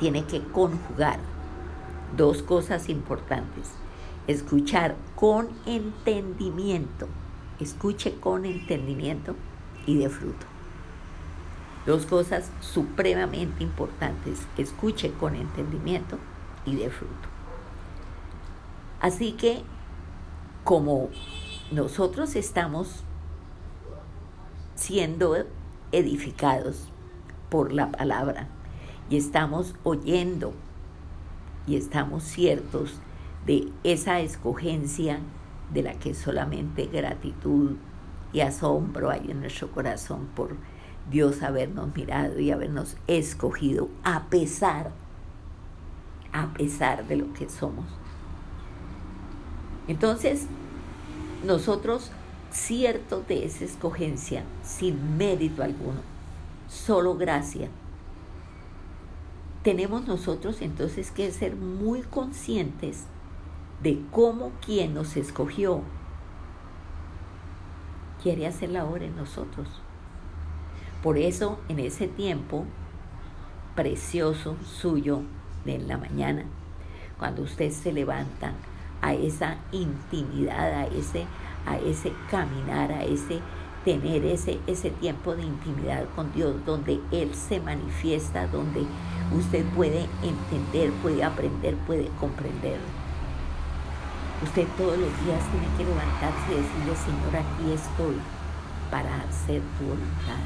tiene 0.00 0.24
que 0.24 0.40
conjugar 0.40 1.18
dos 2.16 2.42
cosas 2.42 2.88
importantes. 2.88 3.70
Escuchar 4.26 4.96
con 5.14 5.48
entendimiento, 5.66 7.08
escuche 7.60 8.14
con 8.18 8.44
entendimiento 8.44 9.34
y 9.86 9.98
de 9.98 10.08
fruto. 10.08 10.46
Dos 11.86 12.06
cosas 12.06 12.50
supremamente 12.60 13.62
importantes, 13.62 14.40
escuche 14.56 15.12
con 15.12 15.34
entendimiento 15.34 16.18
y 16.64 16.76
de 16.76 16.90
fruto. 16.90 17.28
Así 19.00 19.32
que 19.32 19.62
como 20.64 21.10
nosotros 21.70 22.36
estamos 22.36 23.04
siendo 24.74 25.36
edificados 25.92 26.88
por 27.50 27.72
la 27.72 27.90
palabra 27.90 28.48
y 29.10 29.16
estamos 29.16 29.74
oyendo 29.84 30.54
y 31.66 31.76
estamos 31.76 32.24
ciertos 32.24 32.94
de 33.46 33.68
esa 33.84 34.20
escogencia 34.20 35.20
de 35.72 35.82
la 35.82 35.94
que 35.94 36.14
solamente 36.14 36.86
gratitud 36.86 37.76
y 38.32 38.40
asombro 38.40 39.10
hay 39.10 39.30
en 39.30 39.40
nuestro 39.40 39.70
corazón 39.70 40.28
por 40.34 40.56
Dios 41.10 41.42
habernos 41.42 41.94
mirado 41.94 42.38
y 42.40 42.50
habernos 42.50 42.96
escogido 43.06 43.88
a 44.02 44.24
pesar, 44.24 44.92
a 46.32 46.52
pesar 46.54 47.06
de 47.06 47.16
lo 47.16 47.32
que 47.32 47.48
somos. 47.48 47.86
Entonces, 49.86 50.46
nosotros 51.44 52.10
cierto 52.50 53.22
de 53.26 53.44
esa 53.44 53.64
escogencia 53.64 54.44
sin 54.62 55.16
mérito 55.16 55.62
alguno, 55.62 56.00
solo 56.68 57.16
gracia. 57.16 57.68
Tenemos 59.62 60.06
nosotros 60.06 60.60
entonces 60.60 61.10
que 61.10 61.30
ser 61.32 61.56
muy 61.56 62.02
conscientes 62.02 63.04
de 63.82 64.00
cómo 64.10 64.52
quien 64.64 64.94
nos 64.94 65.16
escogió 65.16 65.82
quiere 68.22 68.46
hacer 68.46 68.70
la 68.70 68.84
obra 68.84 69.04
en 69.04 69.16
nosotros. 69.16 69.68
Por 71.02 71.18
eso 71.18 71.58
en 71.68 71.78
ese 71.80 72.08
tiempo 72.08 72.64
precioso 73.74 74.56
suyo 74.64 75.22
de 75.64 75.78
la 75.78 75.98
mañana, 75.98 76.44
cuando 77.18 77.42
usted 77.42 77.70
se 77.70 77.92
levanta 77.92 78.52
a 79.02 79.12
esa 79.12 79.58
intimidad, 79.72 80.72
a 80.72 80.86
ese 80.86 81.26
a 81.66 81.76
ese 81.78 82.12
caminar, 82.30 82.92
a 82.92 83.04
ese 83.04 83.40
tener 83.84 84.24
ese, 84.24 84.58
ese 84.66 84.90
tiempo 84.90 85.34
de 85.36 85.42
intimidad 85.42 86.04
con 86.16 86.32
Dios, 86.32 86.54
donde 86.64 87.00
Él 87.10 87.34
se 87.34 87.60
manifiesta, 87.60 88.46
donde 88.46 88.84
usted 89.36 89.64
puede 89.74 90.06
entender, 90.22 90.90
puede 91.02 91.22
aprender, 91.22 91.74
puede 91.86 92.08
comprender. 92.20 92.78
Usted 94.44 94.68
todos 94.76 94.98
los 94.98 95.24
días 95.24 95.40
tiene 95.50 95.66
que 95.78 95.84
levantarse 95.84 96.52
y 96.52 96.56
decirle, 96.56 96.94
Señor, 96.96 97.34
aquí 97.34 97.72
estoy 97.72 98.16
para 98.90 99.16
hacer 99.22 99.62
tu 99.78 99.84
voluntad. 99.86 100.44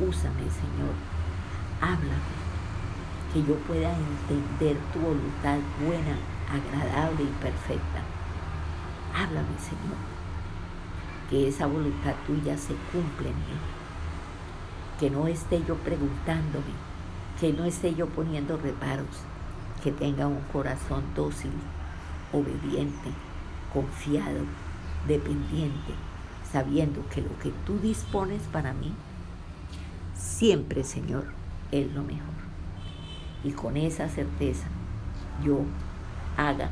Úsame, 0.00 0.50
Señor. 0.50 0.94
Háblame, 1.80 2.34
que 3.32 3.44
yo 3.44 3.54
pueda 3.68 3.94
entender 3.94 4.76
tu 4.92 4.98
voluntad 4.98 5.58
buena, 5.86 6.18
agradable 6.50 7.22
y 7.22 7.32
perfecta. 7.40 8.02
Háblame, 9.14 9.56
Señor, 9.60 9.96
que 11.30 11.46
esa 11.46 11.66
voluntad 11.68 12.14
tuya 12.26 12.58
se 12.58 12.74
cumple 12.90 13.28
en 13.28 13.36
mí. 13.36 13.58
Que 14.98 15.08
no 15.08 15.28
esté 15.28 15.62
yo 15.64 15.76
preguntándome, 15.76 16.74
que 17.38 17.52
no 17.52 17.64
esté 17.64 17.94
yo 17.94 18.08
poniendo 18.08 18.56
reparos, 18.56 19.22
que 19.84 19.92
tenga 19.92 20.26
un 20.26 20.40
corazón 20.52 21.04
dócil, 21.14 21.52
obediente, 22.32 23.10
confiado, 23.72 24.44
dependiente, 25.06 25.94
sabiendo 26.50 27.06
que 27.08 27.22
lo 27.22 27.38
que 27.38 27.50
tú 27.66 27.78
dispones 27.78 28.42
para 28.52 28.72
mí, 28.72 28.92
siempre, 30.14 30.84
Señor, 30.84 31.26
es 31.70 31.92
lo 31.92 32.02
mejor. 32.02 32.34
Y 33.42 33.52
con 33.52 33.76
esa 33.76 34.08
certeza 34.08 34.66
yo 35.42 35.60
haga, 36.36 36.70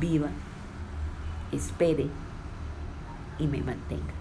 viva 0.00 0.28
espere 1.52 2.08
y 3.38 3.46
me 3.46 3.58
mantenga. 3.58 4.14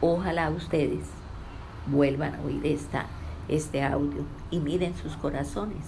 Ojalá 0.00 0.50
ustedes 0.50 1.06
vuelvan 1.86 2.34
a 2.34 2.40
oír 2.42 2.64
esta, 2.64 3.06
este 3.48 3.82
audio 3.82 4.24
y 4.50 4.60
miren 4.60 4.94
sus 4.96 5.16
corazones 5.16 5.84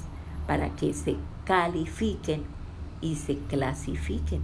para 0.49 0.71
que 0.71 0.95
se 0.95 1.17
califiquen 1.45 2.43
y 3.03 3.17
se 3.17 3.37
clasifiquen. 3.37 4.41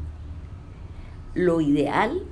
Lo 1.34 1.62
ideal 1.62 2.22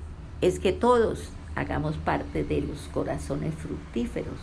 es 0.43 0.61
que 0.61 0.73
todos 0.73 1.31
hagamos 1.57 1.97
parte 1.97 2.45
de 2.45 2.61
los 2.61 2.89
corazones 2.93 3.55
fructíferos, 3.55 4.39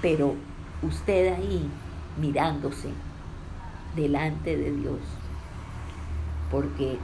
pero 0.00 0.36
usted 0.82 1.34
ahí 1.34 1.68
mirándose 2.20 2.90
delante 3.96 4.56
de 4.56 4.70
Dios, 4.70 5.00
porque 6.52 6.98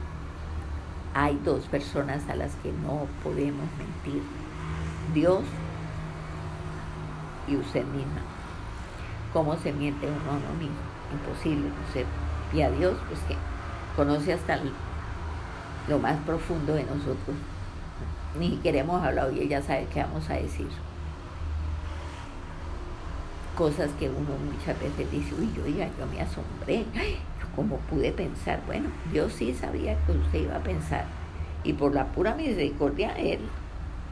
hay 1.13 1.37
dos 1.43 1.65
personas 1.65 2.27
a 2.29 2.35
las 2.35 2.55
que 2.55 2.71
no 2.71 3.05
podemos 3.21 3.65
mentir, 3.77 4.23
Dios 5.13 5.43
y 7.49 7.57
usted 7.57 7.85
misma. 7.85 8.36
¿Cómo 9.33 9.55
se 9.57 9.71
miente 9.73 10.07
uno 10.07 10.31
a 10.31 10.35
uno 10.35 10.59
mismo? 10.59 10.77
Imposible, 11.11 11.69
¿no 11.69 12.57
Y 12.57 12.61
a 12.61 12.71
Dios, 12.71 12.97
pues 13.07 13.19
que 13.21 13.35
conoce 13.95 14.33
hasta 14.33 14.59
lo 15.87 15.99
más 15.99 16.17
profundo 16.25 16.73
de 16.73 16.83
nosotros. 16.83 17.35
Ni 18.39 18.57
queremos 18.57 19.03
hablar 19.03 19.31
y 19.33 19.41
ella 19.41 19.61
sabe 19.61 19.87
qué 19.93 20.01
vamos 20.01 20.29
a 20.29 20.33
decir. 20.33 20.67
Cosas 23.57 23.89
que 23.99 24.09
uno 24.09 24.37
muchas 24.51 24.79
veces 24.79 25.11
dice, 25.11 25.33
uy, 25.33 25.51
yo, 25.55 25.65
yo 25.65 26.05
me 26.11 26.21
asombré 26.21 26.85
como 27.57 27.77
pude 27.77 28.11
pensar, 28.11 28.61
bueno, 28.67 28.89
Dios 29.11 29.33
sí 29.33 29.51
sabía 29.51 29.97
que 30.05 30.11
usted 30.11 30.41
iba 30.41 30.57
a 30.57 30.63
pensar 30.63 31.05
y 31.63 31.73
por 31.73 31.93
la 31.93 32.05
pura 32.05 32.35
misericordia 32.35 33.13
Él 33.17 33.39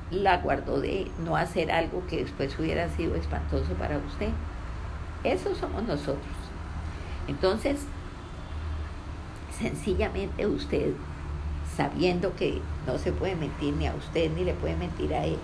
la 0.09 0.37
guardó 0.37 0.81
de 0.81 1.07
no 1.23 1.37
hacer 1.37 1.71
algo 1.71 2.05
que 2.07 2.17
después 2.17 2.57
hubiera 2.59 2.89
sido 2.89 3.15
espantoso 3.15 3.71
para 3.73 3.97
usted. 3.97 4.29
Eso 5.25 5.55
somos 5.55 5.83
nosotros. 5.83 6.35
Entonces, 7.27 7.79
sencillamente 9.51 10.45
usted, 10.45 10.93
sabiendo 11.75 12.35
que 12.35 12.61
no 12.85 12.97
se 12.99 13.11
puede 13.11 13.35
mentir 13.35 13.73
ni 13.73 13.87
a 13.87 13.95
usted 13.95 14.31
ni 14.35 14.43
le 14.43 14.53
puede 14.53 14.75
mentir 14.75 15.13
a 15.13 15.25
él, 15.25 15.39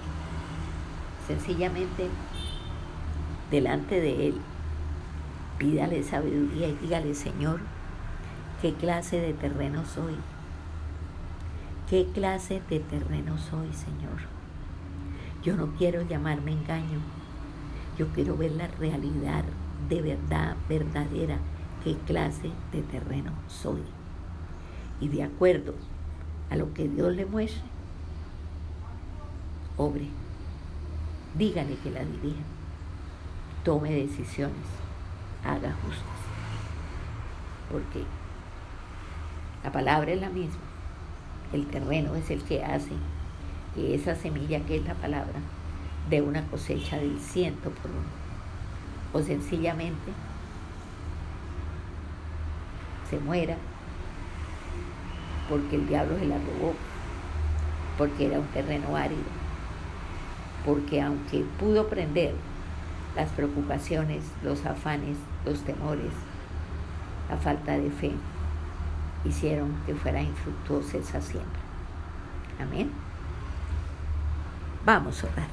sencillamente 1.28 2.10
delante 3.50 4.00
de 4.00 4.30
Él, 4.30 4.36
pídale 5.58 6.04
sabiduría 6.04 6.70
y 6.70 6.76
dígale, 6.76 7.14
Señor, 7.14 7.60
¿qué 8.62 8.74
clase 8.74 9.20
de 9.20 9.34
terreno 9.34 9.84
soy? 9.86 10.16
¿Qué 11.90 12.08
clase 12.14 12.62
de 12.70 12.80
terreno 12.80 13.38
soy, 13.38 13.74
Señor? 13.74 14.22
Yo 15.44 15.58
no 15.58 15.74
quiero 15.78 16.02
llamarme 16.04 16.54
engaño. 16.54 17.00
Yo 17.98 18.08
quiero 18.14 18.38
ver 18.38 18.54
la 18.54 18.68
realidad 18.68 19.44
de 19.90 20.02
verdad, 20.02 20.56
verdadera, 20.70 21.38
qué 21.84 21.96
clase 22.06 22.52
de 22.72 22.82
terreno 22.84 23.32
soy. 23.48 23.82
Y 25.00 25.08
de 25.08 25.24
acuerdo 25.24 25.74
a 26.50 26.56
lo 26.56 26.74
que 26.74 26.88
Dios 26.88 27.14
le 27.16 27.26
muestre, 27.26 27.64
obre, 29.78 30.08
dígale 31.38 31.76
que 31.78 31.92
la 31.92 32.04
dirija, 32.04 32.44
tome 33.64 33.92
decisiones, 33.92 34.56
haga 35.44 35.70
ajustes, 35.70 36.22
porque 37.72 38.04
la 39.64 39.72
palabra 39.72 40.12
es 40.12 40.22
la 40.22 40.30
misma, 40.30 40.62
el 41.54 41.68
terreno 41.68 42.16
es 42.16 42.30
el 42.30 42.44
que 42.44 42.64
hace 42.64 42.92
que 43.76 43.96
esa 43.96 44.16
semilla 44.16 44.60
que 44.66 44.78
es 44.78 44.86
la 44.86 44.96
palabra 44.96 45.40
de 46.10 46.22
una 46.22 46.46
cosecha 46.48 46.98
del 46.98 47.20
ciento 47.20 47.70
por 47.70 47.92
uno, 47.92 48.02
o 49.14 49.22
sencillamente 49.22 50.12
se 53.10 53.20
muera 53.20 53.58
porque 55.50 55.76
el 55.76 55.88
diablo 55.88 56.18
se 56.18 56.26
la 56.26 56.38
robó, 56.38 56.74
porque 57.98 58.28
era 58.28 58.40
un 58.40 58.48
terreno 58.48 58.96
árido, 58.96 59.22
porque 60.66 61.02
aunque 61.02 61.44
pudo 61.60 61.88
prender 61.88 62.34
las 63.18 63.30
preocupaciones, 63.32 64.24
los 64.44 64.66
afanes, 64.66 65.18
los 65.46 65.60
temores, 65.64 66.12
la 67.30 67.36
falta 67.36 67.78
de 67.78 67.92
fe, 67.92 68.12
hicieron 69.26 69.76
que 69.86 69.94
fuera 69.94 70.22
infructuosa 70.22 70.98
esa 70.98 71.20
siembra. 71.20 71.60
Amén. 72.62 72.90
Vamos 74.86 75.24
a 75.24 75.28
orar. 75.28 75.48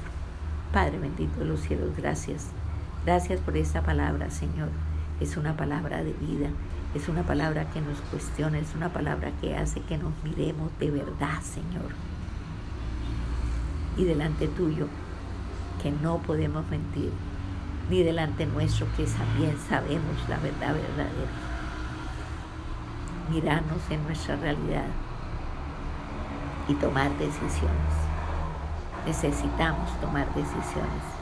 Padre 0.71 0.97
bendito 0.99 1.39
de 1.39 1.45
los 1.45 1.59
cielos, 1.59 1.89
gracias. 1.97 2.51
Gracias 3.09 3.39
por 3.39 3.57
esta 3.57 3.81
palabra, 3.81 4.29
Señor. 4.29 4.69
Es 5.19 5.35
una 5.35 5.57
palabra 5.57 6.03
de 6.03 6.13
vida, 6.13 6.49
es 6.93 7.09
una 7.09 7.23
palabra 7.23 7.65
que 7.71 7.81
nos 7.81 7.97
cuestiona, 8.11 8.59
es 8.59 8.75
una 8.75 8.89
palabra 8.89 9.31
que 9.41 9.57
hace 9.57 9.81
que 9.81 9.97
nos 9.97 10.13
miremos 10.23 10.69
de 10.77 10.91
verdad, 10.91 11.41
Señor. 11.41 11.89
Y 13.97 14.03
delante 14.03 14.47
tuyo, 14.47 14.85
que 15.81 15.89
no 15.89 16.19
podemos 16.19 16.69
mentir, 16.69 17.11
ni 17.89 18.03
delante 18.03 18.45
nuestro, 18.45 18.85
que 18.95 19.05
también 19.05 19.57
sabemos 19.67 20.29
la 20.29 20.37
verdad 20.37 20.75
verdadera. 20.75 21.31
Mirarnos 23.31 23.89
en 23.89 24.03
nuestra 24.03 24.35
realidad 24.35 24.85
y 26.67 26.75
tomar 26.75 27.09
decisiones. 27.17 27.95
Necesitamos 29.07 29.99
tomar 29.99 30.27
decisiones 30.35 31.18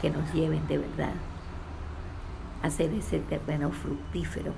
que 0.00 0.10
nos 0.10 0.32
lleven 0.32 0.66
de 0.66 0.78
verdad 0.78 1.14
a 2.62 2.70
ser 2.70 2.92
ese 2.92 3.20
terreno 3.20 3.70
fructífero 3.70 4.52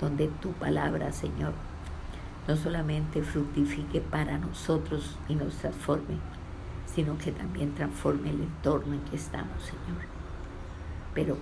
donde 0.00 0.28
tu 0.28 0.52
palabra, 0.52 1.12
Señor, 1.12 1.52
no 2.46 2.56
solamente 2.56 3.22
fructifique 3.22 4.00
para 4.00 4.38
nosotros 4.38 5.16
y 5.28 5.34
nos 5.34 5.54
transforme, 5.56 6.18
sino 6.86 7.16
que 7.16 7.32
también 7.32 7.74
transforme 7.74 8.30
el 8.30 8.42
entorno 8.42 8.94
en 8.94 9.00
que 9.02 9.16
estamos, 9.16 9.62
Señor. 9.62 10.02
Pero 11.14 11.36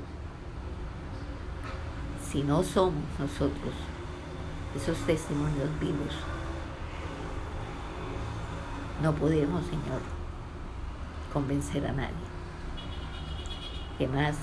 si 2.30 2.42
no 2.42 2.62
somos 2.62 3.02
nosotros 3.18 3.74
esos 4.76 4.96
testimonios 4.98 5.68
vivos, 5.80 6.14
no 9.02 9.12
podemos, 9.14 9.64
Señor, 9.64 10.00
convencer 11.32 11.86
a 11.86 11.92
nadie. 11.92 12.21
Que 13.98 14.08
más 14.08 14.36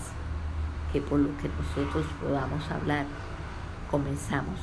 que 0.92 1.02
por 1.02 1.20
lo 1.20 1.30
que 1.38 1.50
nosotros 1.50 2.06
podamos 2.22 2.70
hablar, 2.72 3.06
comenzamos, 3.92 4.60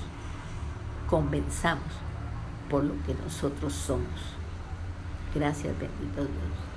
convenzamos 1.08 1.84
por 2.68 2.84
lo 2.84 2.94
que 3.04 3.14
nosotros 3.14 3.72
somos. 3.72 4.36
Gracias, 5.34 5.78
bendito 5.78 6.22
Dios. 6.22 6.76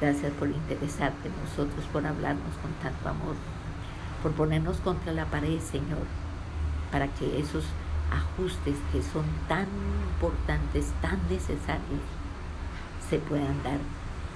Gracias 0.00 0.32
por 0.32 0.48
interesarte 0.48 1.28
en 1.28 1.34
nosotros, 1.44 1.84
por 1.92 2.04
hablarnos 2.04 2.54
con 2.60 2.72
tanto 2.82 3.08
amor, 3.08 3.36
por 4.22 4.32
ponernos 4.32 4.78
contra 4.78 5.12
la 5.12 5.26
pared, 5.26 5.60
Señor, 5.60 6.06
para 6.90 7.06
que 7.06 7.38
esos 7.38 7.64
ajustes 8.10 8.76
que 8.90 9.02
son 9.02 9.24
tan 9.48 9.66
importantes, 10.10 10.92
tan 11.00 11.18
necesarios, 11.30 12.02
se 13.08 13.18
puedan 13.18 13.62
dar 13.62 13.78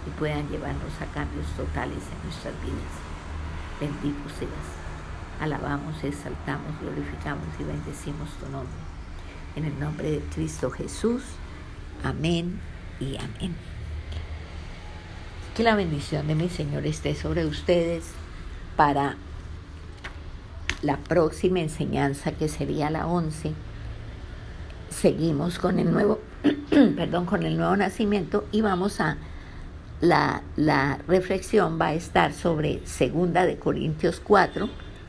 y 0.07 0.11
puedan 0.19 0.49
llevarnos 0.49 0.92
a 1.01 1.07
cambios 1.12 1.47
totales 1.57 1.99
en 1.99 2.29
nuestras 2.29 2.55
vidas. 2.62 3.07
Bendito 3.81 4.29
seas. 4.38 4.51
Alabamos, 5.40 6.03
exaltamos, 6.03 6.81
glorificamos 6.81 7.47
y 7.59 7.64
bendecimos 7.64 8.31
tu 8.40 8.49
nombre. 8.51 8.73
En 9.55 9.64
el 9.64 9.79
nombre 9.79 10.11
de 10.11 10.21
Cristo 10.35 10.71
Jesús. 10.71 11.23
Amén 12.05 12.61
y 13.01 13.16
amén. 13.16 13.55
Que 15.55 15.62
la 15.62 15.75
bendición 15.75 16.27
de 16.27 16.35
mi 16.35 16.49
Señor 16.49 16.87
esté 16.87 17.14
sobre 17.14 17.45
ustedes 17.45 18.05
para 18.77 19.16
la 20.83 20.99
próxima 20.99 21.61
enseñanza 21.61 22.33
que 22.33 22.49
sería 22.49 22.90
la 22.90 23.07
11. 23.07 23.53
Seguimos 24.90 25.59
con 25.59 25.79
el 25.79 25.90
nuevo, 25.90 26.21
perdón, 26.71 27.27
con 27.27 27.42
el 27.42 27.57
nuevo 27.57 27.77
nacimiento 27.77 28.47
y 28.53 28.61
vamos 28.61 29.01
a 29.01 29.16
la, 30.00 30.98
reflexión 31.06 31.80
va 31.80 31.88
a 31.88 31.94
estar 31.94 32.32
sobre 32.32 32.87
segunda 32.87 33.46
de 33.46 33.56
Corintios 33.56 34.20
4 34.20 34.68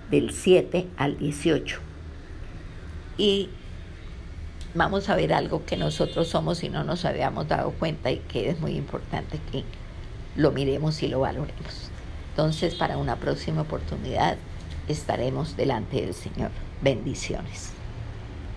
del 0.09 0.31
7 0.31 0.87
al 0.97 1.17
18. 1.17 1.79
Y 3.17 3.49
vamos 4.73 5.09
a 5.09 5.15
ver 5.15 5.33
algo 5.33 5.65
que 5.65 5.75
nosotros 5.75 6.27
somos 6.27 6.63
y 6.63 6.69
no 6.69 6.83
nos 6.83 7.05
habíamos 7.05 7.47
dado 7.47 7.71
cuenta 7.71 8.11
y 8.11 8.17
que 8.19 8.49
es 8.49 8.59
muy 8.59 8.75
importante 8.75 9.39
que 9.51 9.63
lo 10.35 10.51
miremos 10.51 11.01
y 11.03 11.07
lo 11.07 11.19
valoremos. 11.21 11.89
Entonces, 12.29 12.75
para 12.75 12.97
una 12.97 13.15
próxima 13.15 13.61
oportunidad 13.61 14.37
estaremos 14.87 15.57
delante 15.57 16.01
del 16.01 16.13
Señor. 16.13 16.51
Bendiciones. 16.81 17.76